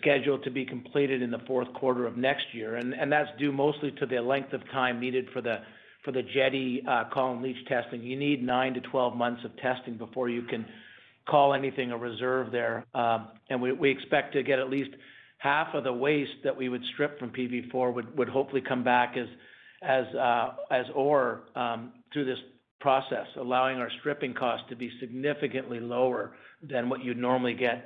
scheduled 0.00 0.44
to 0.44 0.52
be 0.52 0.64
completed 0.64 1.20
in 1.20 1.32
the 1.32 1.40
fourth 1.44 1.70
quarter 1.74 2.06
of 2.06 2.16
next 2.16 2.46
year. 2.52 2.76
And, 2.76 2.94
and 2.94 3.10
that's 3.10 3.28
due 3.40 3.50
mostly 3.50 3.90
to 3.98 4.06
the 4.06 4.20
length 4.20 4.52
of 4.52 4.62
time 4.70 5.00
needed 5.00 5.28
for 5.32 5.42
the 5.42 5.58
Jetti 6.06 6.86
uh, 6.86 7.10
column 7.12 7.42
leach 7.42 7.66
testing. 7.66 8.02
You 8.04 8.16
need 8.16 8.40
nine 8.40 8.72
to 8.74 8.80
twelve 8.80 9.16
months 9.16 9.44
of 9.44 9.50
testing 9.56 9.98
before 9.98 10.28
you 10.28 10.42
can 10.42 10.64
call 11.28 11.54
anything 11.54 11.90
a 11.92 11.96
reserve 11.96 12.52
there. 12.52 12.84
Um 12.94 13.28
and 13.50 13.60
we 13.60 13.90
expect 13.90 14.32
to 14.34 14.42
get 14.42 14.58
at 14.58 14.70
least 14.70 14.90
half 15.38 15.74
of 15.74 15.84
the 15.84 15.92
waste 15.92 16.42
that 16.44 16.56
we 16.56 16.68
would 16.68 16.82
strip 16.94 17.18
from 17.18 17.30
PV4 17.30 17.94
would 17.94 18.16
would 18.16 18.28
hopefully 18.28 18.62
come 18.62 18.84
back 18.84 19.16
as 19.16 19.28
as 19.82 20.06
uh 20.14 20.54
as 20.70 20.86
ore 20.94 21.42
through 22.12 22.24
this 22.24 22.38
process, 22.84 23.26
allowing 23.40 23.78
our 23.78 23.90
stripping 24.00 24.34
cost 24.34 24.62
to 24.68 24.76
be 24.76 24.90
significantly 25.00 25.80
lower 25.80 26.36
than 26.62 26.90
what 26.90 27.02
you'd 27.02 27.16
normally 27.16 27.54
get, 27.54 27.82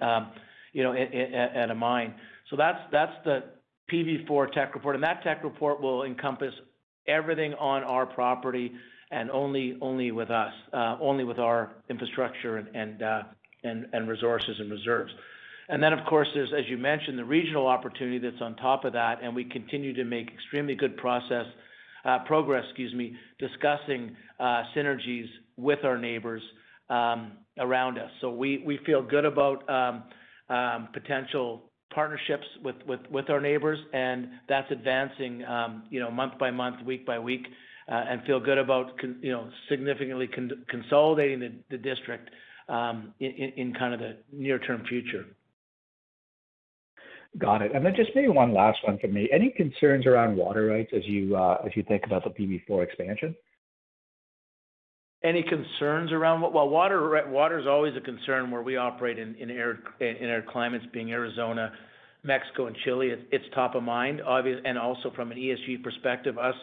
you 0.72 0.82
know, 0.82 0.92
at 0.92 1.70
a 1.70 1.74
mine. 1.74 2.14
So 2.50 2.56
that's 2.56 2.80
that's 2.90 3.12
the 3.24 3.44
PV4 3.92 4.52
tech 4.52 4.74
report, 4.74 4.96
and 4.96 5.04
that 5.04 5.22
tech 5.22 5.44
report 5.44 5.80
will 5.80 6.02
encompass 6.02 6.52
everything 7.06 7.54
on 7.54 7.82
our 7.84 8.06
property 8.06 8.72
and 9.10 9.30
only 9.30 9.76
only 9.80 10.10
with 10.10 10.30
us, 10.30 10.52
uh, 10.72 10.96
only 11.00 11.24
with 11.24 11.38
our 11.38 11.72
infrastructure 11.88 12.56
and 12.56 13.02
uh 13.02 13.22
and 13.64 14.08
resources 14.08 14.56
and 14.60 14.70
reserves. 14.70 15.12
And 15.68 15.82
then, 15.82 15.92
of 15.92 16.04
course, 16.06 16.28
there's, 16.32 16.52
as 16.56 16.64
you 16.68 16.78
mentioned, 16.78 17.18
the 17.18 17.24
regional 17.24 17.66
opportunity 17.66 18.18
that's 18.18 18.40
on 18.40 18.56
top 18.56 18.84
of 18.84 18.94
that, 18.94 19.18
and 19.22 19.34
we 19.34 19.44
continue 19.44 19.92
to 19.94 20.04
make 20.04 20.30
extremely 20.32 20.74
good 20.74 20.98
uh, 22.04 22.18
progress, 22.26 22.64
excuse 22.68 22.94
me, 22.94 23.14
discussing 23.38 24.16
uh, 24.40 24.62
synergies 24.74 25.26
with 25.56 25.80
our 25.84 25.98
neighbors 25.98 26.42
um, 26.88 27.32
around 27.58 27.98
us. 27.98 28.10
So 28.20 28.30
we 28.64 28.78
feel 28.86 29.02
good 29.02 29.26
about 29.26 29.68
um, 29.68 30.04
um, 30.48 30.88
potential 30.92 31.64
partnerships 31.92 32.46
with 32.64 32.76
with 32.86 33.00
with 33.10 33.28
our 33.28 33.40
neighbors, 33.40 33.78
and 33.92 34.28
that's 34.48 34.70
advancing, 34.70 35.44
you 35.90 36.00
know, 36.00 36.10
month 36.10 36.38
by 36.38 36.50
month, 36.50 36.82
week 36.86 37.04
by 37.04 37.18
week, 37.18 37.46
and 37.88 38.22
feel 38.24 38.40
good 38.40 38.58
about 38.58 38.92
you 39.22 39.32
know, 39.32 39.48
significantly 39.68 40.28
consolidating 40.68 41.62
the 41.70 41.78
district 41.78 42.30
in 42.68 43.74
kind 43.78 43.94
of 43.94 44.00
the 44.00 44.16
near-term 44.32 44.84
future. 44.88 45.26
Got 47.36 47.62
it. 47.62 47.74
And 47.74 47.84
then 47.84 47.94
just 47.94 48.10
maybe 48.14 48.28
one 48.28 48.54
last 48.54 48.78
one 48.84 48.98
from 48.98 49.12
me. 49.12 49.28
Any 49.32 49.50
concerns 49.50 50.06
around 50.06 50.36
water 50.36 50.66
rights 50.66 50.90
as 50.96 51.02
you 51.04 51.36
uh 51.36 51.58
as 51.64 51.72
you 51.76 51.82
think 51.82 52.04
about 52.04 52.24
the 52.24 52.30
PV4 52.30 52.82
expansion? 52.82 53.36
Any 55.22 55.42
concerns 55.42 56.10
around 56.10 56.40
what? 56.40 56.54
Well, 56.54 56.68
water 56.68 57.58
is 57.58 57.66
always 57.66 57.94
a 57.96 58.00
concern 58.00 58.50
where 58.50 58.62
we 58.62 58.76
operate 58.76 59.18
in 59.18 59.34
in 59.34 59.50
arid 59.50 59.78
in 60.00 60.16
arid 60.28 60.46
climates, 60.46 60.86
being 60.92 61.12
Arizona, 61.12 61.72
Mexico, 62.24 62.66
and 62.66 62.76
Chile. 62.84 63.12
It's 63.30 63.44
top 63.54 63.74
of 63.74 63.82
mind, 63.82 64.22
obvious 64.22 64.58
and 64.64 64.78
also 64.78 65.10
from 65.14 65.30
an 65.30 65.38
ESG 65.38 65.82
perspective, 65.82 66.38
us 66.38 66.54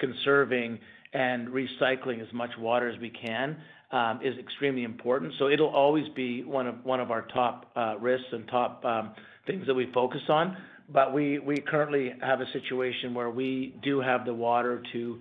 conserving 0.00 0.78
and 1.12 1.48
recycling 1.48 2.20
as 2.20 2.32
much 2.32 2.50
water 2.58 2.88
as 2.88 2.98
we 3.00 3.10
can 3.10 3.56
um, 3.92 4.20
is 4.22 4.38
extremely 4.38 4.84
important. 4.84 5.32
So 5.38 5.48
it'll 5.48 5.74
always 5.74 6.08
be 6.14 6.42
one 6.44 6.66
of 6.66 7.10
our 7.10 7.22
top 7.32 7.70
uh, 7.76 7.96
risks 7.98 8.28
and 8.32 8.46
top 8.48 8.84
um, 8.84 9.12
things 9.46 9.66
that 9.66 9.74
we 9.74 9.90
focus 9.92 10.22
on. 10.28 10.56
But 10.92 11.14
we 11.14 11.38
we 11.38 11.56
currently 11.58 12.12
have 12.20 12.40
a 12.40 12.50
situation 12.52 13.14
where 13.14 13.30
we 13.30 13.76
do 13.82 14.00
have 14.00 14.24
the 14.24 14.34
water 14.34 14.82
to 14.92 15.20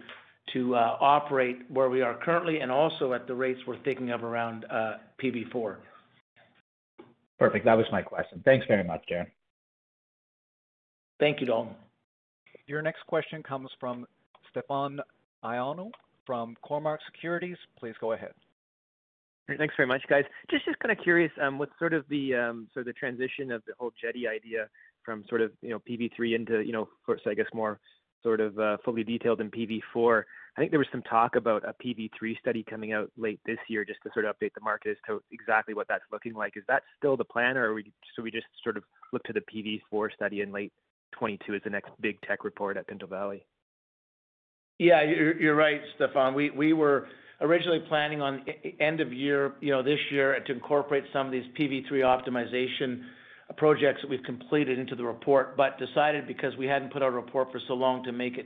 uh, 0.75 0.97
operate 0.99 1.59
where 1.69 1.89
we 1.89 2.01
are 2.01 2.17
currently 2.23 2.59
and 2.59 2.71
also 2.71 3.13
at 3.13 3.27
the 3.27 3.35
rates 3.35 3.59
we're 3.67 3.81
thinking 3.83 4.09
of 4.09 4.23
around 4.23 4.65
uh, 4.65 4.93
PV4. 5.23 5.75
Perfect. 7.37 7.65
That 7.65 7.77
was 7.77 7.85
my 7.91 8.01
question. 8.01 8.41
Thanks 8.43 8.65
very 8.67 8.83
much, 8.83 9.01
Darren. 9.11 9.27
Thank 11.19 11.39
you, 11.39 11.47
Dalton. 11.47 11.75
Your 12.67 12.81
next 12.81 13.05
question 13.07 13.43
comes 13.43 13.69
from 13.79 14.05
Stefan 14.51 14.99
Ioannou 15.43 15.91
from 16.25 16.55
Cormark 16.63 16.97
Securities. 17.11 17.57
Please 17.77 17.95
go 17.99 18.13
ahead. 18.13 18.33
Thanks 19.57 19.73
very 19.75 19.87
much, 19.87 20.03
guys. 20.07 20.25
Just 20.51 20.65
kind 20.65 20.91
um, 20.91 20.91
of 20.91 21.03
curious, 21.03 21.31
with 21.37 21.69
um, 21.69 21.77
sort 21.79 21.93
of 21.93 22.07
the 22.09 22.93
transition 22.99 23.51
of 23.51 23.63
the 23.65 23.73
whole 23.79 23.91
Jetti 23.91 24.27
idea 24.27 24.67
from 25.03 25.23
sort 25.27 25.41
of, 25.41 25.51
you 25.61 25.69
know, 25.69 25.79
PV3 25.79 26.35
into, 26.35 26.59
you 26.59 26.71
know, 26.71 26.87
first, 27.05 27.25
I 27.25 27.33
guess, 27.33 27.47
more 27.53 27.79
sort 28.21 28.41
of 28.41 28.59
uh, 28.59 28.77
fully 28.83 29.03
detailed 29.03 29.41
in 29.41 29.49
PV4. 29.49 30.23
I 30.57 30.61
think 30.61 30.71
there 30.71 30.79
was 30.79 30.87
some 30.91 31.01
talk 31.03 31.35
about 31.35 31.63
a 31.63 31.73
PV3 31.83 32.37
study 32.39 32.63
coming 32.69 32.91
out 32.91 33.09
late 33.17 33.39
this 33.45 33.57
year 33.67 33.85
just 33.85 34.01
to 34.03 34.09
sort 34.13 34.25
of 34.25 34.35
update 34.35 34.53
the 34.53 34.61
market 34.61 34.91
as 34.91 34.97
to 35.07 35.21
exactly 35.31 35.73
what 35.73 35.87
that's 35.87 36.03
looking 36.11 36.33
like. 36.33 36.57
Is 36.57 36.63
that 36.67 36.83
still 36.97 37.15
the 37.15 37.23
plan, 37.23 37.57
or 37.57 37.81
should 38.13 38.23
we 38.23 38.31
just 38.31 38.47
sort 38.61 38.77
of 38.77 38.83
look 39.13 39.23
to 39.23 39.33
the 39.33 39.41
PV4 39.41 40.13
study 40.13 40.41
in 40.41 40.51
late 40.51 40.73
2022 41.13 41.55
as 41.55 41.61
the 41.63 41.69
next 41.69 41.91
big 42.01 42.19
tech 42.21 42.43
report 42.43 42.77
at 42.77 42.87
Pinto 42.87 43.07
Valley? 43.07 43.45
Yeah, 44.79 45.03
you're 45.03 45.55
right, 45.55 45.81
Stefan. 45.97 46.33
We 46.33 46.51
we 46.51 46.71
were 46.71 47.09
originally 47.41 47.81
planning 47.89 48.21
on 48.21 48.45
end 48.79 49.01
of 49.01 49.11
year, 49.11 49.53
you 49.59 49.71
know, 49.71 49.83
this 49.83 49.99
year 50.09 50.39
to 50.47 50.53
incorporate 50.53 51.03
some 51.11 51.25
of 51.25 51.33
these 51.33 51.43
PV3 51.59 51.91
optimization 51.91 53.01
projects 53.57 53.99
that 54.01 54.09
we've 54.09 54.23
completed 54.23 54.79
into 54.79 54.95
the 54.95 55.03
report, 55.03 55.57
but 55.57 55.77
decided 55.79 56.25
because 56.27 56.55
we 56.57 56.65
hadn't 56.65 56.93
put 56.93 57.03
out 57.03 57.09
a 57.09 57.11
report 57.11 57.51
for 57.51 57.59
so 57.67 57.73
long 57.73 58.05
to 58.05 58.13
make 58.13 58.37
it 58.37 58.45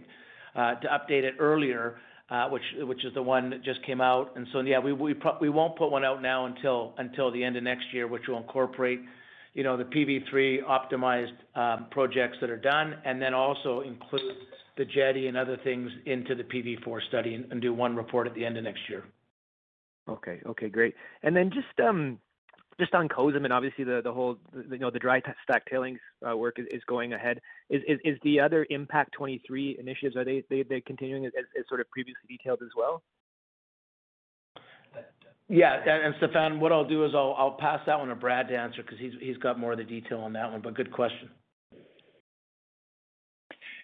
to 0.56 0.88
update 0.88 1.22
it 1.24 1.36
earlier, 1.40 1.98
uh 2.32 2.50
which 2.50 2.64
which 2.80 3.06
is 3.06 3.14
the 3.14 3.22
one 3.22 3.52
that 3.52 3.64
just 3.64 3.86
came 3.86 4.02
out. 4.02 4.32
And 4.36 4.48
so 4.52 4.62
yeah, 4.62 4.80
we 4.80 4.92
won't 5.50 5.78
put 5.78 5.92
one 5.92 6.04
out 6.04 6.24
now 6.24 6.48
until 6.48 6.96
until 6.98 7.32
the 7.32 7.44
end 7.44 7.58
of 7.58 7.64
next 7.64 7.86
year, 7.94 8.08
which 8.08 8.24
will 8.28 8.38
incorporate, 8.38 9.02
you 9.54 9.62
know, 9.64 9.78
the 9.78 9.84
PV3 9.86 10.64
optimized 10.64 11.90
projects 11.92 12.38
that 12.42 12.50
are 12.50 12.58
done, 12.58 12.96
and 13.06 13.22
then 13.22 13.36
also 13.36 13.82
include 13.82 14.34
the 14.78 14.86
Jetti 14.86 15.28
and 15.28 15.38
other 15.38 15.58
things 15.64 15.92
into 16.06 16.36
the 16.36 16.44
PV4 16.44 17.08
study 17.08 17.46
and 17.50 17.62
do 17.62 17.74
one 17.74 17.96
report 17.96 18.28
at 18.28 18.34
the 18.34 18.46
end 18.46 18.58
of 18.58 18.64
next 18.64 18.82
year. 18.90 19.04
Okay. 20.10 20.42
Okay, 20.46 20.70
great. 20.70 20.96
And 21.22 21.36
then 21.36 21.50
just 21.52 21.80
um, 21.88 22.20
just 22.80 22.94
on 22.94 23.08
Cozamin, 23.08 23.52
obviously 23.52 23.84
the 23.84 24.02
whole, 24.06 24.38
you 24.70 24.80
know, 24.80 24.90
the 24.90 25.00
dry 25.00 25.22
stack 25.44 25.66
tailings 25.70 26.00
uh, 26.28 26.36
work 26.36 26.58
is 26.58 26.82
going 26.88 27.14
ahead. 27.14 27.40
Is 27.70 28.18
the 28.24 28.40
other 28.40 28.66
Impact 28.70 29.14
23 29.14 29.78
initiatives 29.80 30.16
are 30.16 30.26
they 30.26 30.84
continuing 30.86 31.26
as 31.26 31.34
sort 31.68 31.82
of 31.82 31.90
previously 31.90 32.22
detailed 32.28 32.60
as 32.64 32.70
well? 32.76 33.04
Yeah. 35.50 35.78
And 35.86 36.16
Stefan, 36.18 36.60
what 36.60 36.72
I'll 36.72 36.88
do 36.88 37.06
is 37.06 37.12
I'll 37.16 37.58
pass 37.60 37.80
that 37.86 38.00
one 38.00 38.08
to 38.08 38.16
Brad 38.16 38.48
to 38.48 38.56
answer 38.56 38.82
because 38.82 38.98
he's 39.00 39.38
got 39.38 39.60
more 39.60 39.74
of 39.74 39.78
the 39.78 39.84
detail 39.84 40.20
on 40.20 40.34
that 40.34 40.52
one, 40.52 40.62
but 40.62 40.74
good 40.74 40.92
question. 40.92 41.30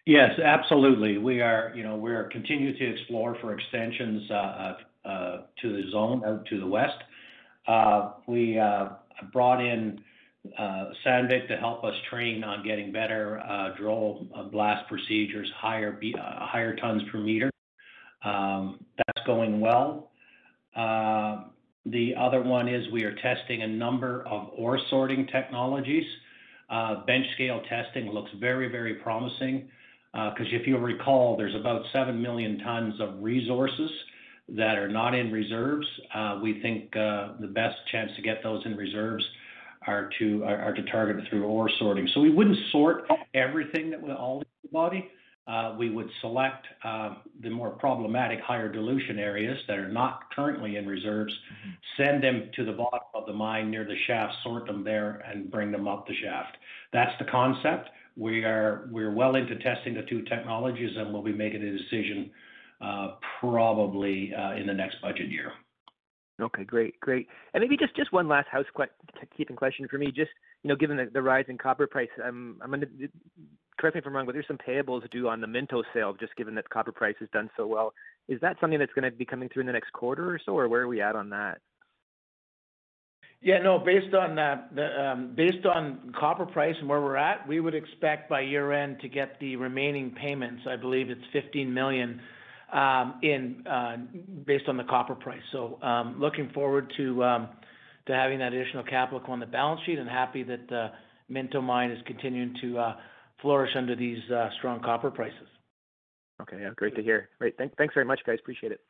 Yes, 0.10 0.40
absolutely. 0.44 1.20
We 1.20 1.40
are, 1.40 1.72
you 1.76 1.84
know, 1.84 1.96
we're 1.96 2.30
continuing 2.30 2.76
to 2.76 2.94
explore 2.96 3.38
for 3.42 3.54
extensions 3.54 4.32
uh, 4.32 4.74
uh, 5.06 5.38
to 5.62 5.72
the 5.72 5.84
zone 5.92 6.24
out 6.26 6.48
to 6.48 6.60
the 6.60 6.66
west. 6.66 6.98
We 8.28 8.60
brought 9.32 9.64
in 9.64 10.02
Sandvik 11.06 11.48
to 11.50 11.58
help 11.58 11.84
us 11.84 11.94
train 12.10 12.44
on 12.44 12.66
getting 12.66 12.92
better 12.92 13.40
drill 13.78 14.26
blast 14.52 14.88
procedures, 14.88 15.48
higher 15.56 16.76
tons 16.82 17.04
per 17.12 17.20
meter. 17.20 17.52
Um, 18.26 18.84
that's 18.98 19.28
going 19.28 19.60
well. 19.60 20.10
The 20.76 22.16
other 22.20 22.42
one 22.42 22.68
is 22.68 22.92
we 22.92 23.04
are 23.04 23.14
testing 23.14 23.62
a 23.62 23.68
number 23.68 24.26
of 24.28 24.50
ore 24.58 24.80
sorting 24.90 25.28
technologies. 25.28 26.06
Bench 27.06 27.28
scale 27.36 27.62
testing 27.70 28.10
looks 28.10 28.32
very, 28.40 28.70
very 28.70 28.96
promising, 28.96 29.70
Uh, 30.14 30.32
'cause 30.32 30.48
if 30.52 30.66
you'll 30.66 30.80
recall, 30.80 31.38
there's 31.38 31.56
about 31.56 31.86
7 31.92 32.22
million 32.22 32.58
tons 32.60 33.00
of 33.00 33.22
resources 33.22 33.92
that 34.48 34.78
are 34.78 34.90
not 34.90 35.14
in 35.14 35.32
reserves. 35.32 35.88
Uh, 36.14 36.40
we 36.42 36.60
think 36.62 36.96
uh, 36.96 37.34
the 37.40 37.48
best 37.48 37.78
chance 37.92 38.12
to 38.16 38.22
get 38.22 38.42
those 38.42 38.66
in 38.66 38.76
reserves 38.76 39.24
are 39.88 40.10
to 40.20 40.84
target 40.92 41.24
it 41.24 41.30
through 41.30 41.44
ore 41.44 41.70
sorting. 41.80 42.08
So 42.14 42.22
we 42.22 42.30
wouldn't 42.30 42.58
sort 42.72 43.08
everything 43.34 43.90
that 43.92 44.02
would 44.02 44.12
all 44.12 44.40
the 44.40 44.70
body. 44.70 45.10
We 45.78 45.90
would 45.90 46.10
select 46.22 46.68
the 46.84 47.50
more 47.50 47.72
problematic 47.72 48.40
higher 48.42 48.72
dilution 48.72 49.18
areas 49.20 49.58
that 49.68 49.80
are 49.80 49.88
not 49.90 50.32
currently 50.36 50.76
in 50.76 50.86
reserves, 50.88 51.34
mm-hmm. 51.34 51.70
send 51.98 52.24
them 52.24 52.50
to 52.56 52.66
the 52.66 52.74
bottom 52.74 53.00
of 53.16 53.26
the 53.26 53.34
mine 53.34 53.72
near 53.72 53.84
the 53.84 53.98
shaft, 54.06 54.34
sort 54.44 54.66
them 54.68 54.84
there, 54.84 55.24
and 55.28 55.50
bring 55.50 55.72
them 55.72 55.88
up 55.88 56.08
the 56.08 56.16
shaft. 56.16 56.58
That's 56.94 57.18
the 57.18 57.26
concept. 57.26 57.90
We're 58.20 58.90
we're 58.92 59.14
well 59.14 59.36
into 59.36 59.56
testing 59.60 59.94
the 59.94 60.02
two 60.04 60.24
technologies, 60.24 60.92
and 60.98 61.14
we'll 61.14 61.24
be 61.24 61.32
making 61.32 61.64
a 61.64 61.72
decision 61.72 62.30
uh, 62.82 63.16
probably 63.40 64.34
uh, 64.36 64.56
in 64.56 64.68
the 64.68 64.74
next 64.74 65.02
budget 65.02 65.30
year. 65.30 65.54
Okay, 66.42 66.64
great. 66.64 67.00
Great. 67.00 67.28
And 67.54 67.62
maybe 67.62 67.78
just 67.78 68.14
one 68.14 68.28
last 68.28 68.48
housekeeping 68.52 69.56
question 69.56 69.88
for 69.90 69.98
me. 69.98 70.08
Just, 70.08 70.32
you 70.64 70.70
know, 70.70 70.76
given 70.76 71.10
the 71.14 71.22
rise 71.22 71.46
in 71.48 71.58
copper 71.58 71.88
price, 71.88 72.10
I'm 72.24 72.58
I'm, 72.62 72.72
correct 73.78 73.96
me 73.96 74.00
if 74.00 74.06
I'm 74.06 74.16
wrong, 74.16 74.26
but 74.26 74.34
there's 74.34 74.48
some 74.48 74.58
payables 74.58 75.10
due 75.12 75.30
on 75.30 75.42
the 75.42 75.48
Minto 75.48 75.84
sale, 75.94 76.14
just 76.20 76.36
given 76.36 76.56
that 76.56 76.70
copper 76.70 76.92
price 76.92 77.16
has 77.20 77.30
done 77.32 77.50
so 77.56 77.68
well. 77.68 77.94
Is 78.28 78.40
that 78.42 78.58
something 78.60 78.80
that's 78.80 78.94
gonna 78.94 79.12
be 79.12 79.26
coming 79.26 79.50
through 79.50 79.62
in 79.62 79.68
the 79.68 79.74
next 79.74 79.92
quarter 79.94 80.30
or 80.30 80.40
so, 80.46 80.54
or 80.58 80.68
where 80.68 80.82
are 80.82 80.88
we 80.88 81.02
at 81.02 81.16
on 81.16 81.30
that? 81.30 81.60
Yeah, 83.42 83.60
no, 83.60 83.80
based 83.80 84.14
on 84.14 84.36
the 84.36 85.02
um 85.02 85.34
based 85.36 85.66
on 85.66 86.14
copper 86.20 86.46
price 86.46 86.76
and 86.80 86.90
where 86.90 87.00
we're 87.02 87.16
at, 87.16 87.48
we 87.48 87.62
would 87.62 87.74
expect 87.74 88.30
by 88.30 88.42
year-end 88.42 89.00
to 89.02 89.08
get 89.08 89.40
the 89.40 89.56
remaining 89.56 90.12
payments. 90.12 90.64
I 90.70 90.76
believe 90.76 91.10
it's 91.10 91.22
$15 91.34 91.68
million 91.70 92.20
in 93.24 93.64
based 94.46 94.66
on 94.68 94.76
the 94.76 94.84
copper 94.84 95.16
price. 95.16 95.42
So 95.54 95.80
um 95.82 96.20
looking 96.20 96.50
forward 96.54 96.92
to 96.98 97.24
um 97.24 97.50
to 98.08 98.14
having 98.14 98.40
that 98.40 98.52
additional 98.52 98.84
capital 98.84 99.22
on 99.30 99.40
the 99.40 99.46
balance 99.46 99.82
sheet 99.86 100.00
and 100.00 100.10
happy 100.10 100.44
that 100.44 100.72
uh 100.72 100.90
Minto 101.30 101.62
Mine 101.62 101.92
is 101.92 102.00
continuing 102.06 102.56
to 102.62 102.94
flourish 103.42 103.72
under 103.78 103.96
these 103.96 104.20
strong 104.58 104.82
copper 104.82 105.12
prices. 105.12 105.48
Okay. 106.42 106.58
Yeah, 106.62 106.72
great 106.76 106.96
to 106.96 107.04
hear. 107.04 107.30
Great. 107.40 107.56
Thanks 107.58 107.94
very 107.94 108.06
much, 108.06 108.20
guys. 108.26 108.38
Appreciate 108.42 108.72
it. 108.74 108.82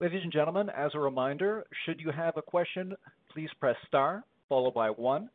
Ladies 0.00 0.20
and 0.22 0.32
gentlemen, 0.32 0.70
as 0.70 0.92
a 0.94 1.00
reminder, 1.00 1.66
should 1.84 2.00
you 2.00 2.12
have 2.12 2.36
a 2.36 2.42
question, 2.42 2.94
please 3.32 3.48
press 3.58 3.74
star 3.88 4.22
followed 4.48 4.72
by 4.72 4.90
one. 4.90 5.28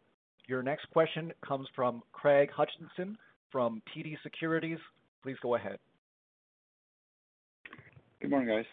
Your 0.47 0.63
next 0.63 0.89
question 0.89 1.33
comes 1.45 1.67
from 1.75 2.01
Craig 2.13 2.49
Hutchison 2.49 3.17
from 3.51 3.81
TD 3.93 4.15
Securities. 4.23 4.79
Please 5.21 5.35
go 5.41 5.55
ahead. 5.55 5.79
Good 8.21 8.31
morning, 8.31 8.47
guys. 8.47 8.65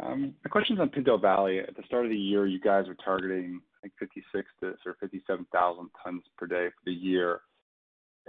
Um, 0.00 0.34
my 0.44 0.48
question's 0.48 0.80
on 0.80 0.88
Pinto 0.88 1.16
Valley. 1.16 1.60
At 1.60 1.76
the 1.76 1.84
start 1.86 2.04
of 2.04 2.10
the 2.10 2.16
year, 2.16 2.46
you 2.46 2.58
guys 2.58 2.88
were 2.88 2.96
targeting 2.96 3.60
I 3.78 3.82
think 3.82 3.94
56 4.00 4.48
to 4.60 4.74
sort 4.82 4.96
of 4.96 4.98
57,000 4.98 5.90
tons 6.02 6.22
per 6.36 6.46
day 6.46 6.70
for 6.70 6.84
the 6.86 6.92
year. 6.92 7.42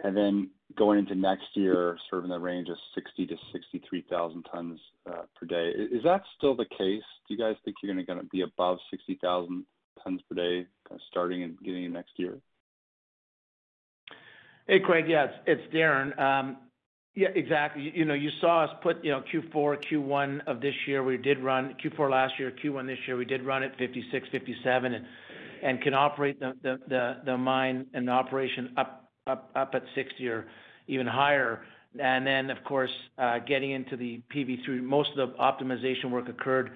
And 0.03 0.15
then 0.15 0.49
going 0.77 0.99
into 0.99 1.15
next 1.15 1.45
year, 1.53 1.97
sort 2.09 2.19
of 2.19 2.25
in 2.25 2.29
the 2.29 2.39
range 2.39 2.67
of 2.69 2.77
60,000-63,000 3.17 4.43
tons 4.51 4.79
uh, 5.09 5.23
per 5.35 5.45
day. 5.45 5.69
Is 5.69 6.03
that 6.03 6.21
still 6.37 6.55
the 6.55 6.65
case? 6.65 7.03
Do 7.27 7.33
you 7.33 7.37
guys 7.37 7.55
think 7.63 7.77
you're 7.81 8.03
gonna 8.03 8.23
be 8.23 8.41
above 8.41 8.77
60,000 8.91 9.65
tons 10.03 10.21
per 10.29 10.35
day 10.35 10.67
starting 11.09 11.43
and 11.43 11.57
beginning 11.57 11.87
of 11.87 11.91
next 11.93 12.11
year? 12.17 12.37
Hey, 14.67 14.79
Craig. 14.79 15.05
Yeah, 15.07 15.27
it's 15.45 15.73
Darren. 15.73 16.17
Um, 16.19 16.57
yeah, 17.13 17.29
exactly. 17.33 17.91
You 17.95 18.03
know, 18.03 18.13
you 18.13 18.29
saw 18.41 18.65
us 18.65 18.71
put, 18.81 19.03
you 19.05 19.11
know, 19.11 19.23
Q4, 19.31 19.81
Q1 19.85 20.47
of 20.47 20.59
this 20.59 20.73
year, 20.85 21.01
we 21.01 21.15
did 21.17 21.39
run 21.39 21.75
Q4 21.81 22.09
last 22.09 22.33
year, 22.37 22.51
Q1 22.51 22.87
this 22.87 22.97
year, 23.07 23.15
we 23.15 23.23
did 23.23 23.43
run 23.45 23.63
at 23.63 23.77
56, 23.77 24.27
57 24.29 25.05
and 25.63 25.81
can 25.81 25.93
operate 25.93 26.39
the 26.39 27.37
mine 27.39 27.85
and 27.93 28.09
operation 28.09 28.73
up 28.75 29.04
at 29.27 29.83
60 29.95 30.27
or 30.27 30.45
even 30.87 31.07
higher. 31.07 31.63
And 31.99 32.27
then, 32.27 32.49
of 32.49 32.63
course, 32.63 32.91
getting 33.47 33.71
into 33.71 33.97
the 33.97 34.21
PV3, 34.33 34.83
most 34.83 35.09
of 35.17 35.29
the 35.29 35.35
optimization 35.37 36.11
work 36.11 36.29
occurred 36.29 36.71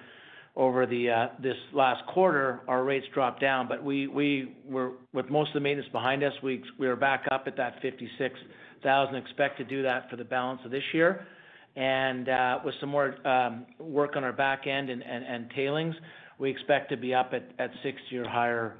over 0.56 0.84
the 0.84 1.10
uh, 1.10 1.28
this 1.40 1.56
last 1.72 2.04
quarter. 2.06 2.60
Our 2.66 2.82
rates 2.82 3.06
dropped 3.14 3.40
down, 3.40 3.68
but 3.68 3.84
we 3.84 4.08
we 4.08 4.56
were 4.66 4.92
with 5.12 5.30
most 5.30 5.48
of 5.48 5.54
the 5.54 5.60
maintenance 5.60 5.90
behind 5.92 6.24
us, 6.24 6.32
we 6.42 6.62
we 6.78 6.88
are 6.88 6.96
back 6.96 7.26
up 7.30 7.44
at 7.46 7.56
that 7.56 7.80
56,000. 7.82 9.14
Expect 9.14 9.58
to 9.58 9.64
do 9.64 9.82
that 9.82 10.10
for 10.10 10.16
the 10.16 10.24
balance 10.24 10.60
of 10.64 10.70
this 10.70 10.82
year. 10.92 11.26
And 11.76 12.28
uh, 12.28 12.58
with 12.64 12.74
some 12.80 12.88
more 12.88 13.14
work 13.78 14.16
on 14.16 14.24
our 14.24 14.32
back 14.32 14.66
end 14.66 14.90
and 14.90 15.02
and 15.04 15.48
tailings, 15.54 15.94
we 16.38 16.50
expect 16.50 16.90
to 16.90 16.96
be 16.96 17.14
up 17.14 17.32
at 17.32 17.70
60 17.82 18.16
or 18.16 18.28
higher 18.28 18.76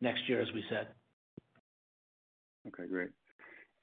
next 0.00 0.28
year, 0.28 0.40
as 0.40 0.48
we 0.54 0.62
said. 0.70 0.86
Okay, 2.68 2.88
great. 2.88 3.10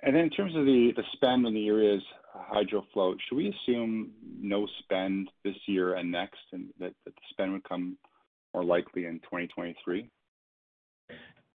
And 0.04 0.15
then 0.15 0.24
in 0.24 0.30
terms 0.32 0.56
of 0.56 0.65
the 0.65 0.94
spend 1.13 1.46
on 1.46 1.54
the 1.54 1.67
Eriez 1.67 2.02
HydroFloat, 2.36 3.17
should 3.28 3.36
we 3.36 3.54
assume 3.54 4.12
no 4.39 4.67
spend 4.80 5.30
this 5.44 5.56
year 5.67 5.96
and 5.96 6.12
next, 6.12 6.39
and 6.54 6.67
that 6.80 6.94
the 7.06 7.12
spend 7.30 7.54
would 7.54 7.63
come 7.63 7.98
more 8.54 8.63
likely 8.63 9.06
in 9.06 9.20
2023? 9.20 10.10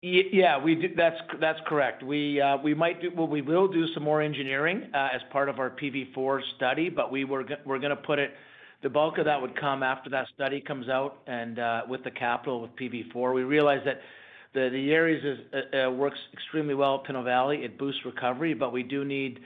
Yeah, 0.04 0.58
we 0.58 0.74
do. 0.74 0.96
that's 0.96 1.60
correct. 1.68 2.02
We 2.02 2.42
uh 2.42 2.58
we 2.58 2.74
might 2.74 3.02
do 3.02 3.12
well 3.16 3.28
we 3.28 3.44
will 3.44 3.68
do 3.68 3.86
some 3.94 4.02
more 4.02 4.20
engineering 4.20 4.90
as 4.96 5.22
part 5.30 5.48
of 5.48 5.60
our 5.60 5.70
PV4 5.70 6.42
study, 6.56 6.90
but 6.90 7.12
we're 7.12 7.44
gonna 7.44 7.96
put 7.96 8.18
it. 8.18 8.32
The 8.82 8.90
bulk 8.90 9.20
of 9.20 9.26
that 9.26 9.40
would 9.40 9.56
come 9.56 9.84
after 9.84 10.10
that 10.10 10.26
study 10.34 10.60
comes 10.60 10.90
out 10.90 11.20
and 11.28 11.60
with 11.88 12.04
the 12.04 12.10
capital 12.10 12.62
with 12.62 12.76
PV4. 12.78 13.36
We 13.36 13.44
realize 13.44 13.82
that 13.86 14.02
the 14.54 14.70
Eriez 14.70 15.40
uh, 15.54 15.78
uh, 15.78 15.92
works 15.92 16.20
extremely 16.34 16.74
well 16.74 16.96
at 16.96 17.04
Pinto 17.06 17.24
Valley. 17.24 17.64
It 17.64 17.78
boosts 17.78 18.02
recovery, 18.06 18.54
but 18.54 18.74
we 18.74 18.84
do 18.84 19.06
need 19.06 19.40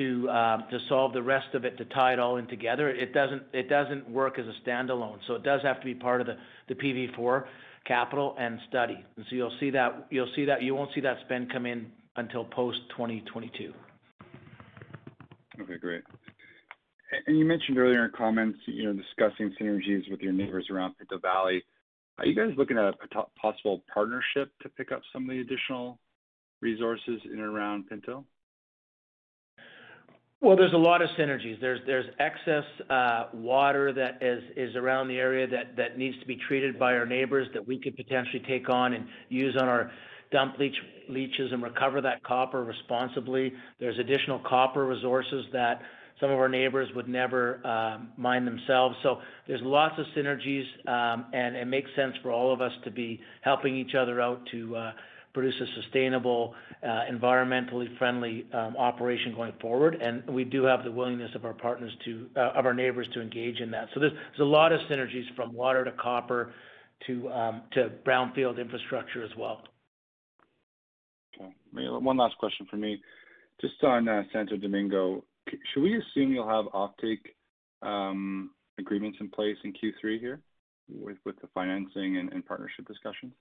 um, 0.00 0.64
to 0.70 0.78
solve 0.88 1.12
the 1.12 1.22
rest 1.22 1.54
of 1.54 1.64
it 1.64 1.76
to 1.78 1.84
tie 1.84 2.12
it 2.12 2.18
all 2.18 2.36
in 2.36 2.46
together. 2.48 2.90
It 2.90 3.12
doesn't 3.12 4.10
work 4.10 4.38
as 4.38 4.46
a 4.46 4.68
standalone, 4.68 5.18
so 5.26 5.34
it 5.34 5.42
does 5.44 5.62
have 5.62 5.78
to 5.80 5.84
be 5.84 5.94
part 5.94 6.20
of 6.20 6.28
the 6.68 6.74
PV4 6.74 7.44
capital 7.86 8.34
and 8.38 8.58
study. 8.68 9.04
And 9.16 9.24
so 9.28 9.36
you'll 9.36 9.56
see 9.60 9.70
that. 9.70 10.08
You 10.62 10.74
won't 10.74 10.90
see 10.94 11.00
that 11.00 11.18
spend 11.24 11.52
come 11.52 11.66
in 11.66 11.90
until 12.16 12.44
post-2022. 12.44 13.72
Okay, 15.60 15.78
great. 15.80 16.02
And 17.26 17.38
you 17.38 17.44
mentioned 17.44 17.78
earlier 17.78 18.04
in 18.04 18.10
comments, 18.16 18.58
you 18.66 18.84
know, 18.84 18.92
discussing 18.92 19.54
synergies 19.60 20.10
with 20.10 20.20
your 20.20 20.32
neighbors 20.32 20.66
around 20.70 20.96
Pinto 20.98 21.18
Valley. 21.18 21.62
Are 22.18 22.26
you 22.26 22.34
guys 22.34 22.56
looking 22.56 22.78
at 22.78 22.84
a 22.84 22.94
possible 23.40 23.82
partnership 23.92 24.52
to 24.62 24.68
pick 24.68 24.92
up 24.92 25.02
some 25.12 25.24
of 25.24 25.30
the 25.30 25.40
additional 25.40 25.98
resources 26.60 27.20
in 27.24 27.32
and 27.32 27.40
around 27.40 27.88
Pinto? 27.88 28.24
Well, 30.40 30.56
there's 30.56 30.74
a 30.74 30.78
lot 30.78 31.00
of 31.00 31.08
synergies. 31.18 31.58
There's 31.60 32.06
excess 32.18 32.64
uh, 32.90 33.28
water 33.32 33.92
that 33.94 34.18
is 34.22 34.76
around 34.76 35.08
the 35.08 35.16
area 35.16 35.46
that 35.76 35.96
needs 35.98 36.18
to 36.20 36.26
be 36.26 36.36
treated 36.36 36.78
by 36.78 36.92
our 36.94 37.06
neighbors 37.06 37.48
that 37.54 37.66
we 37.66 37.78
could 37.80 37.96
potentially 37.96 38.42
take 38.46 38.68
on 38.68 38.92
and 38.92 39.06
use 39.30 39.56
on 39.58 39.68
our 39.68 39.90
dump 40.30 40.58
leach 40.58 40.76
leaches 41.08 41.50
and 41.52 41.62
recover 41.62 42.00
that 42.02 42.22
copper 42.24 42.62
responsibly. 42.62 43.54
There's 43.80 43.98
additional 43.98 44.38
copper 44.40 44.84
resources 44.84 45.46
that 45.52 45.80
some 46.24 46.30
of 46.30 46.38
our 46.38 46.48
neighbors 46.48 46.88
would 46.96 47.06
never 47.06 47.64
um, 47.66 48.08
mine 48.16 48.46
themselves. 48.46 48.96
So 49.02 49.18
there's 49.46 49.60
lots 49.62 49.98
of 49.98 50.06
synergies, 50.16 50.64
um, 50.88 51.26
and 51.34 51.54
it 51.54 51.66
makes 51.66 51.90
sense 51.94 52.14
for 52.22 52.32
all 52.32 52.50
of 52.50 52.62
us 52.62 52.72
to 52.84 52.90
be 52.90 53.20
helping 53.42 53.76
each 53.76 53.94
other 53.94 54.22
out 54.22 54.40
to 54.52 54.74
uh, 54.74 54.92
produce 55.34 55.54
a 55.60 55.82
sustainable, 55.82 56.54
uh, 56.82 57.02
environmentally 57.12 57.98
friendly 57.98 58.46
um, 58.54 58.74
operation 58.78 59.34
going 59.34 59.52
forward. 59.60 60.00
And 60.00 60.26
we 60.26 60.44
do 60.44 60.64
have 60.64 60.82
the 60.82 60.90
willingness 60.90 61.30
of 61.34 61.44
our 61.44 61.52
partners 61.52 61.92
to, 62.06 62.26
uh, 62.36 62.52
of 62.54 62.64
our 62.64 62.72
neighbors 62.72 63.06
to 63.12 63.20
engage 63.20 63.60
in 63.60 63.70
that. 63.72 63.88
So 63.92 64.00
there's 64.00 64.12
a 64.40 64.44
lot 64.44 64.72
of 64.72 64.80
synergies 64.90 65.26
from 65.36 65.52
water 65.52 65.84
to 65.84 65.92
copper 65.92 66.54
to 67.06 67.28
to 67.72 67.90
brownfield 68.06 68.58
infrastructure 68.58 69.22
as 69.22 69.30
well. 69.36 69.60
Okay. 71.36 71.52
One 71.74 72.16
last 72.16 72.38
question 72.38 72.66
for 72.70 72.76
me. 72.76 72.98
Just 73.60 73.82
on 73.82 74.08
uh, 74.08 74.22
Santo 74.32 74.56
Domingo, 74.56 75.24
should 75.48 75.82
we 75.82 75.96
assume 75.96 76.32
you'll 76.32 76.48
have 76.48 76.66
offtake 76.66 77.20
um, 77.82 78.50
agreements 78.78 79.18
in 79.20 79.28
place 79.28 79.56
in 79.64 79.72
Q3 79.72 80.20
here 80.20 80.40
with 80.88 81.16
the 81.24 81.48
financing 81.54 82.16
and 82.16 82.46
partnership 82.46 82.86
discussions? 82.86 83.32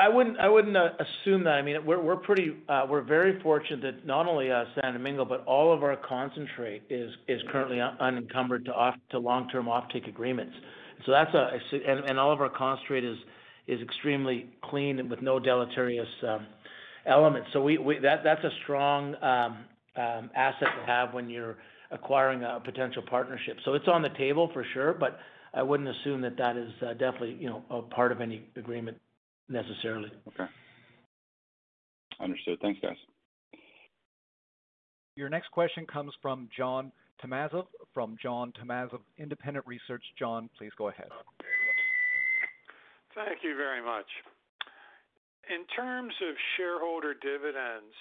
I 0.00 0.08
wouldn't 0.08 0.76
uh, 0.76 0.90
assume 1.00 1.42
that. 1.44 1.54
I 1.54 1.62
mean, 1.62 1.84
we're 1.84 2.16
pretty, 2.16 2.56
uh, 2.68 2.86
we're 2.88 3.02
very 3.02 3.40
fortunate 3.42 3.82
that 3.82 4.06
not 4.06 4.28
only 4.28 4.48
uh, 4.48 4.64
Santo 4.76 4.92
Domingo, 4.92 5.24
but 5.24 5.44
all 5.44 5.72
of 5.72 5.82
our 5.82 5.96
concentrate 5.96 6.84
is 6.88 7.10
currently 7.50 7.80
unencumbered 7.80 8.64
to 8.66 9.18
long-term 9.18 9.66
offtake 9.66 10.08
agreements. 10.08 10.54
And 11.04 12.18
all 12.18 12.32
of 12.32 12.40
our 12.40 12.48
concentrate 12.48 13.04
is 13.04 13.18
extremely 13.82 14.46
clean 14.62 15.00
and 15.00 15.10
with 15.10 15.20
no 15.20 15.40
deleterious 15.40 16.08
um, 16.22 16.46
elements. 17.04 17.48
So 17.52 17.68
that's 18.00 18.44
a 18.44 18.50
strong 18.62 19.16
um, 19.20 19.64
Um, 19.98 20.30
asset 20.36 20.68
to 20.78 20.86
have 20.86 21.12
when 21.12 21.28
you're 21.28 21.56
acquiring 21.90 22.44
a 22.44 22.60
potential 22.64 23.02
partnership. 23.10 23.56
So 23.64 23.74
it's 23.74 23.88
on 23.88 24.00
the 24.00 24.10
table 24.10 24.48
for 24.52 24.64
sure, 24.72 24.94
but 24.94 25.18
I 25.52 25.62
wouldn't 25.62 25.88
assume 25.88 26.20
that 26.20 26.36
that 26.36 26.56
is 26.56 26.70
uh, 26.86 26.92
definitely, 26.92 27.36
you 27.40 27.48
know, 27.48 27.64
a 27.68 27.82
part 27.82 28.12
of 28.12 28.20
any 28.20 28.44
agreement 28.54 28.98
necessarily. 29.48 30.12
Okay. 30.28 30.44
Understood. 32.20 32.58
Thanks, 32.60 32.78
guys. 32.80 32.96
Your 35.16 35.28
next 35.28 35.50
question 35.50 35.84
comes 35.86 36.12
from 36.22 36.48
John 36.56 36.92
Tumazos 37.24 37.66
from 37.92 38.16
John 38.22 38.52
Tumazos 38.52 39.00
Independent 39.16 39.66
Research. 39.66 40.04
John, 40.16 40.48
please 40.56 40.70
go 40.78 40.88
ahead. 40.88 41.08
Thank 43.14 43.42
you 43.42 43.56
very 43.56 43.84
much. 43.84 44.06
In 45.50 45.66
terms 45.74 46.14
of 46.28 46.36
shareholder 46.56 47.14
dividends, 47.14 47.94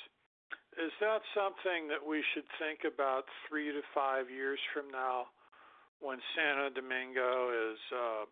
is 0.78 0.94
that 1.02 1.26
something 1.34 1.90
that 1.90 2.02
we 2.02 2.22
should 2.34 2.46
think 2.62 2.86
about 2.86 3.26
three 3.50 3.74
to 3.74 3.82
five 3.94 4.30
years 4.30 4.60
from 4.74 4.90
now 4.94 5.34
when 6.00 6.22
Santo 6.38 6.70
Domingo 6.70 7.50
is 7.50 7.82
uh, 7.90 8.24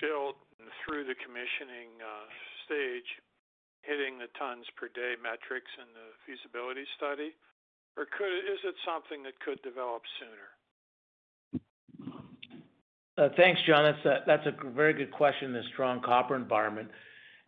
built 0.00 0.36
and 0.60 0.68
through 0.84 1.08
the 1.08 1.16
commissioning 1.16 1.96
uh, 2.04 2.28
stage, 2.68 3.08
hitting 3.80 4.20
the 4.20 4.28
tons 4.36 4.68
per 4.76 4.92
day 4.92 5.16
metrics 5.16 5.70
in 5.80 5.88
the 5.96 6.12
feasibility 6.28 6.84
study? 7.00 7.32
Or 7.96 8.04
could, 8.04 8.44
is 8.44 8.60
it 8.62 8.76
something 8.84 9.24
that 9.24 9.40
could 9.40 9.60
develop 9.64 10.02
sooner? 10.20 10.48
Uh, 13.16 13.28
thanks, 13.36 13.60
John. 13.66 13.82
That's 14.04 14.46
a 14.46 14.54
very 14.70 14.92
good 14.92 15.10
question 15.10 15.56
a 15.56 15.62
strong 15.72 16.00
copper 16.02 16.36
environment. 16.36 16.90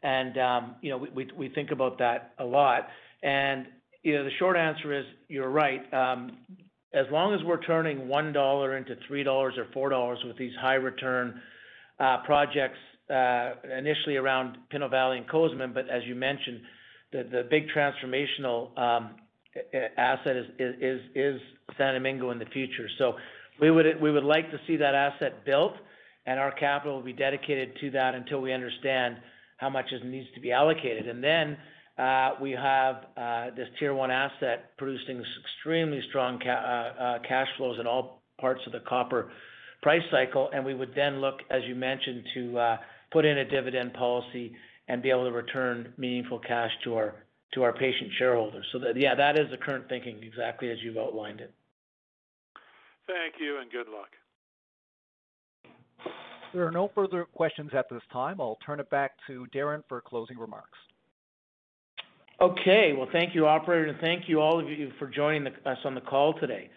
And 0.02 0.36
um, 0.38 0.74
you 0.80 0.90
know, 0.90 0.96
we 0.96 1.28
we 1.36 1.48
think 1.50 1.70
about 1.70 1.98
that 1.98 2.32
a 2.38 2.44
lot. 2.44 2.88
And 3.22 3.66
you 4.02 4.14
know, 4.14 4.24
the 4.24 4.30
short 4.38 4.56
answer 4.56 4.98
is, 4.98 5.04
you're 5.28 5.50
right. 5.50 5.82
Um, 5.92 6.38
as 6.92 7.06
long 7.12 7.34
as 7.34 7.40
we're 7.44 7.62
turning 7.62 8.08
$1 8.08 8.78
into 8.78 8.96
$3 9.10 9.26
or 9.26 9.90
$4 9.90 10.26
with 10.26 10.36
these 10.38 10.52
high 10.60 10.74
return 10.74 11.40
uh, 11.98 12.18
projects, 12.24 12.78
uh, 13.10 13.52
initially 13.76 14.16
around 14.16 14.56
Pinto 14.70 14.88
Valley 14.88 15.18
and 15.18 15.28
Cozamin, 15.28 15.74
but 15.74 15.88
as 15.88 16.02
you 16.06 16.14
mentioned, 16.14 16.60
the 17.12 17.46
big 17.50 17.64
transformational 17.76 18.78
um, 18.78 19.16
asset 19.96 20.36
is 20.36 21.40
Santo 21.76 21.94
Domingo 21.94 22.30
in 22.30 22.38
the 22.38 22.46
future. 22.46 22.88
So 22.98 23.14
we 23.60 23.70
would 23.70 24.00
we 24.00 24.12
would 24.12 24.24
like 24.24 24.50
to 24.52 24.58
see 24.66 24.76
that 24.76 24.94
asset 24.94 25.44
built, 25.44 25.72
and 26.26 26.38
our 26.38 26.52
capital 26.52 26.96
will 26.96 27.04
be 27.04 27.12
dedicated 27.12 27.76
to 27.80 27.90
that 27.90 28.14
until 28.14 28.40
we 28.40 28.52
understand 28.52 29.16
how 29.56 29.68
much 29.68 29.86
is 29.92 30.00
needs 30.04 30.28
to 30.36 30.40
be 30.40 30.52
allocated. 30.52 31.08
We 32.40 32.52
have 32.52 33.04
uh, 33.16 33.50
this 33.56 33.68
tier 33.78 33.94
one 33.94 34.10
asset 34.10 34.76
producing 34.78 35.22
extremely 35.44 36.00
strong 36.08 36.40
uh, 36.46 36.50
uh, 36.50 37.18
cash 37.26 37.48
flows 37.56 37.78
in 37.78 37.86
all 37.86 38.22
parts 38.40 38.60
of 38.66 38.72
the 38.72 38.80
copper 38.80 39.30
price 39.82 40.02
cycle. 40.10 40.50
And 40.52 40.64
we 40.64 40.74
would 40.74 40.94
then 40.94 41.20
look, 41.20 41.40
as 41.50 41.62
you 41.66 41.74
mentioned, 41.74 42.24
to 42.34 42.76
put 43.12 43.24
in 43.24 43.38
a 43.38 43.44
dividend 43.44 43.92
policy 43.94 44.52
and 44.88 45.02
be 45.02 45.10
able 45.10 45.24
to 45.24 45.32
return 45.32 45.92
meaningful 45.96 46.38
cash 46.38 46.70
to 46.84 46.94
our 46.94 47.14
to 47.54 47.64
our 47.64 47.72
patient 47.72 48.10
shareholders. 48.16 48.64
So 48.70 48.78
yeah, 48.94 49.14
that 49.16 49.38
is 49.38 49.50
the 49.50 49.56
current 49.56 49.88
thinking, 49.88 50.20
exactly 50.22 50.70
as 50.70 50.78
you've 50.82 50.96
outlined 50.96 51.40
it. 51.40 51.52
Thank 53.08 53.34
you 53.40 53.58
and 53.60 53.70
good 53.72 53.88
luck. 53.88 54.10
There 56.52 56.66
are 56.66 56.70
no 56.70 56.90
further 56.94 57.24
questions 57.24 57.70
at 57.76 57.88
this 57.90 58.02
time. 58.12 58.40
I'll 58.40 58.58
turn 58.64 58.80
it 58.80 58.88
back 58.90 59.12
to 59.26 59.46
Darren 59.54 59.82
for 59.88 60.00
closing 60.00 60.38
remarks. 60.38 60.78
Okay. 62.40 62.94
Well, 62.96 63.08
thank 63.12 63.34
you, 63.34 63.46
operator, 63.46 63.86
and 63.86 64.00
thank 64.00 64.26
you 64.26 64.40
all 64.40 64.58
of 64.58 64.66
you 64.66 64.90
for 64.98 65.06
joining 65.08 65.46
us 65.66 65.78
on 65.84 65.94
the 65.94 66.00
call 66.00 66.32
today. 66.40 66.70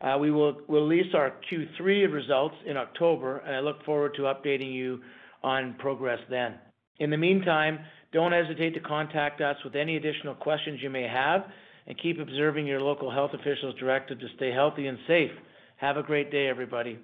Uh, 0.00 0.16
we 0.20 0.30
will 0.30 0.60
release 0.68 1.12
our 1.12 1.32
Q3 1.50 2.12
results 2.12 2.54
in 2.66 2.76
October, 2.76 3.38
and 3.38 3.56
I 3.56 3.58
look 3.58 3.84
forward 3.84 4.14
to 4.14 4.22
updating 4.22 4.72
you 4.72 5.00
on 5.42 5.74
progress 5.80 6.20
then. 6.30 6.54
In 7.00 7.10
the 7.10 7.16
meantime, 7.16 7.80
don't 8.12 8.30
hesitate 8.30 8.74
to 8.74 8.80
contact 8.80 9.40
us 9.40 9.56
with 9.64 9.74
any 9.74 9.96
additional 9.96 10.36
questions 10.36 10.78
you 10.80 10.90
may 10.90 11.08
have, 11.08 11.42
and 11.88 12.00
keep 12.00 12.20
observing 12.20 12.66
your 12.68 12.80
local 12.80 13.10
health 13.10 13.32
officials' 13.34 13.74
directive 13.80 14.20
to 14.20 14.26
stay 14.36 14.52
healthy 14.52 14.86
and 14.86 14.98
safe. 15.08 15.32
Have 15.78 15.96
a 15.96 16.02
great 16.02 16.30
day, 16.30 16.46
everybody. 16.46 16.96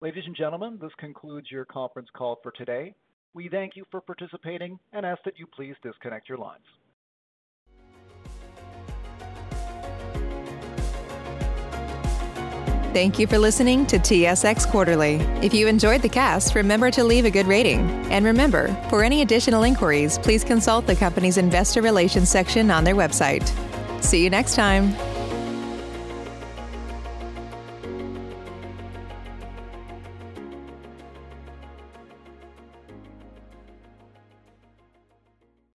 Ladies 0.00 0.24
and 0.26 0.34
gentlemen, 0.34 0.78
this 0.80 0.92
concludes 0.98 1.52
your 1.52 1.66
conference 1.66 2.08
call 2.16 2.40
for 2.42 2.50
today. 2.50 2.94
We 3.34 3.48
thank 3.48 3.74
you 3.76 3.84
for 3.90 4.00
participating 4.00 4.78
and 4.92 5.04
ask 5.04 5.22
that 5.24 5.38
you 5.38 5.46
please 5.46 5.74
disconnect 5.82 6.28
your 6.28 6.38
lines. 6.38 6.64
Thank 12.94 13.18
you 13.18 13.26
for 13.26 13.38
listening 13.38 13.86
to 13.86 13.98
TSX 13.98 14.70
Quarterly. 14.70 15.14
If 15.42 15.52
you 15.52 15.66
enjoyed 15.66 16.00
the 16.00 16.08
cast, 16.08 16.54
remember 16.54 16.92
to 16.92 17.02
leave 17.02 17.24
a 17.24 17.30
good 17.30 17.48
rating. 17.48 17.80
And 18.12 18.24
remember, 18.24 18.68
for 18.88 19.02
any 19.02 19.22
additional 19.22 19.64
inquiries, 19.64 20.16
please 20.20 20.44
consult 20.44 20.86
the 20.86 20.94
company's 20.94 21.36
investor 21.36 21.82
relations 21.82 22.28
section 22.28 22.70
on 22.70 22.84
their 22.84 22.94
website. 22.94 23.42
See 24.00 24.22
you 24.22 24.30
next 24.30 24.54
time. 24.54 24.94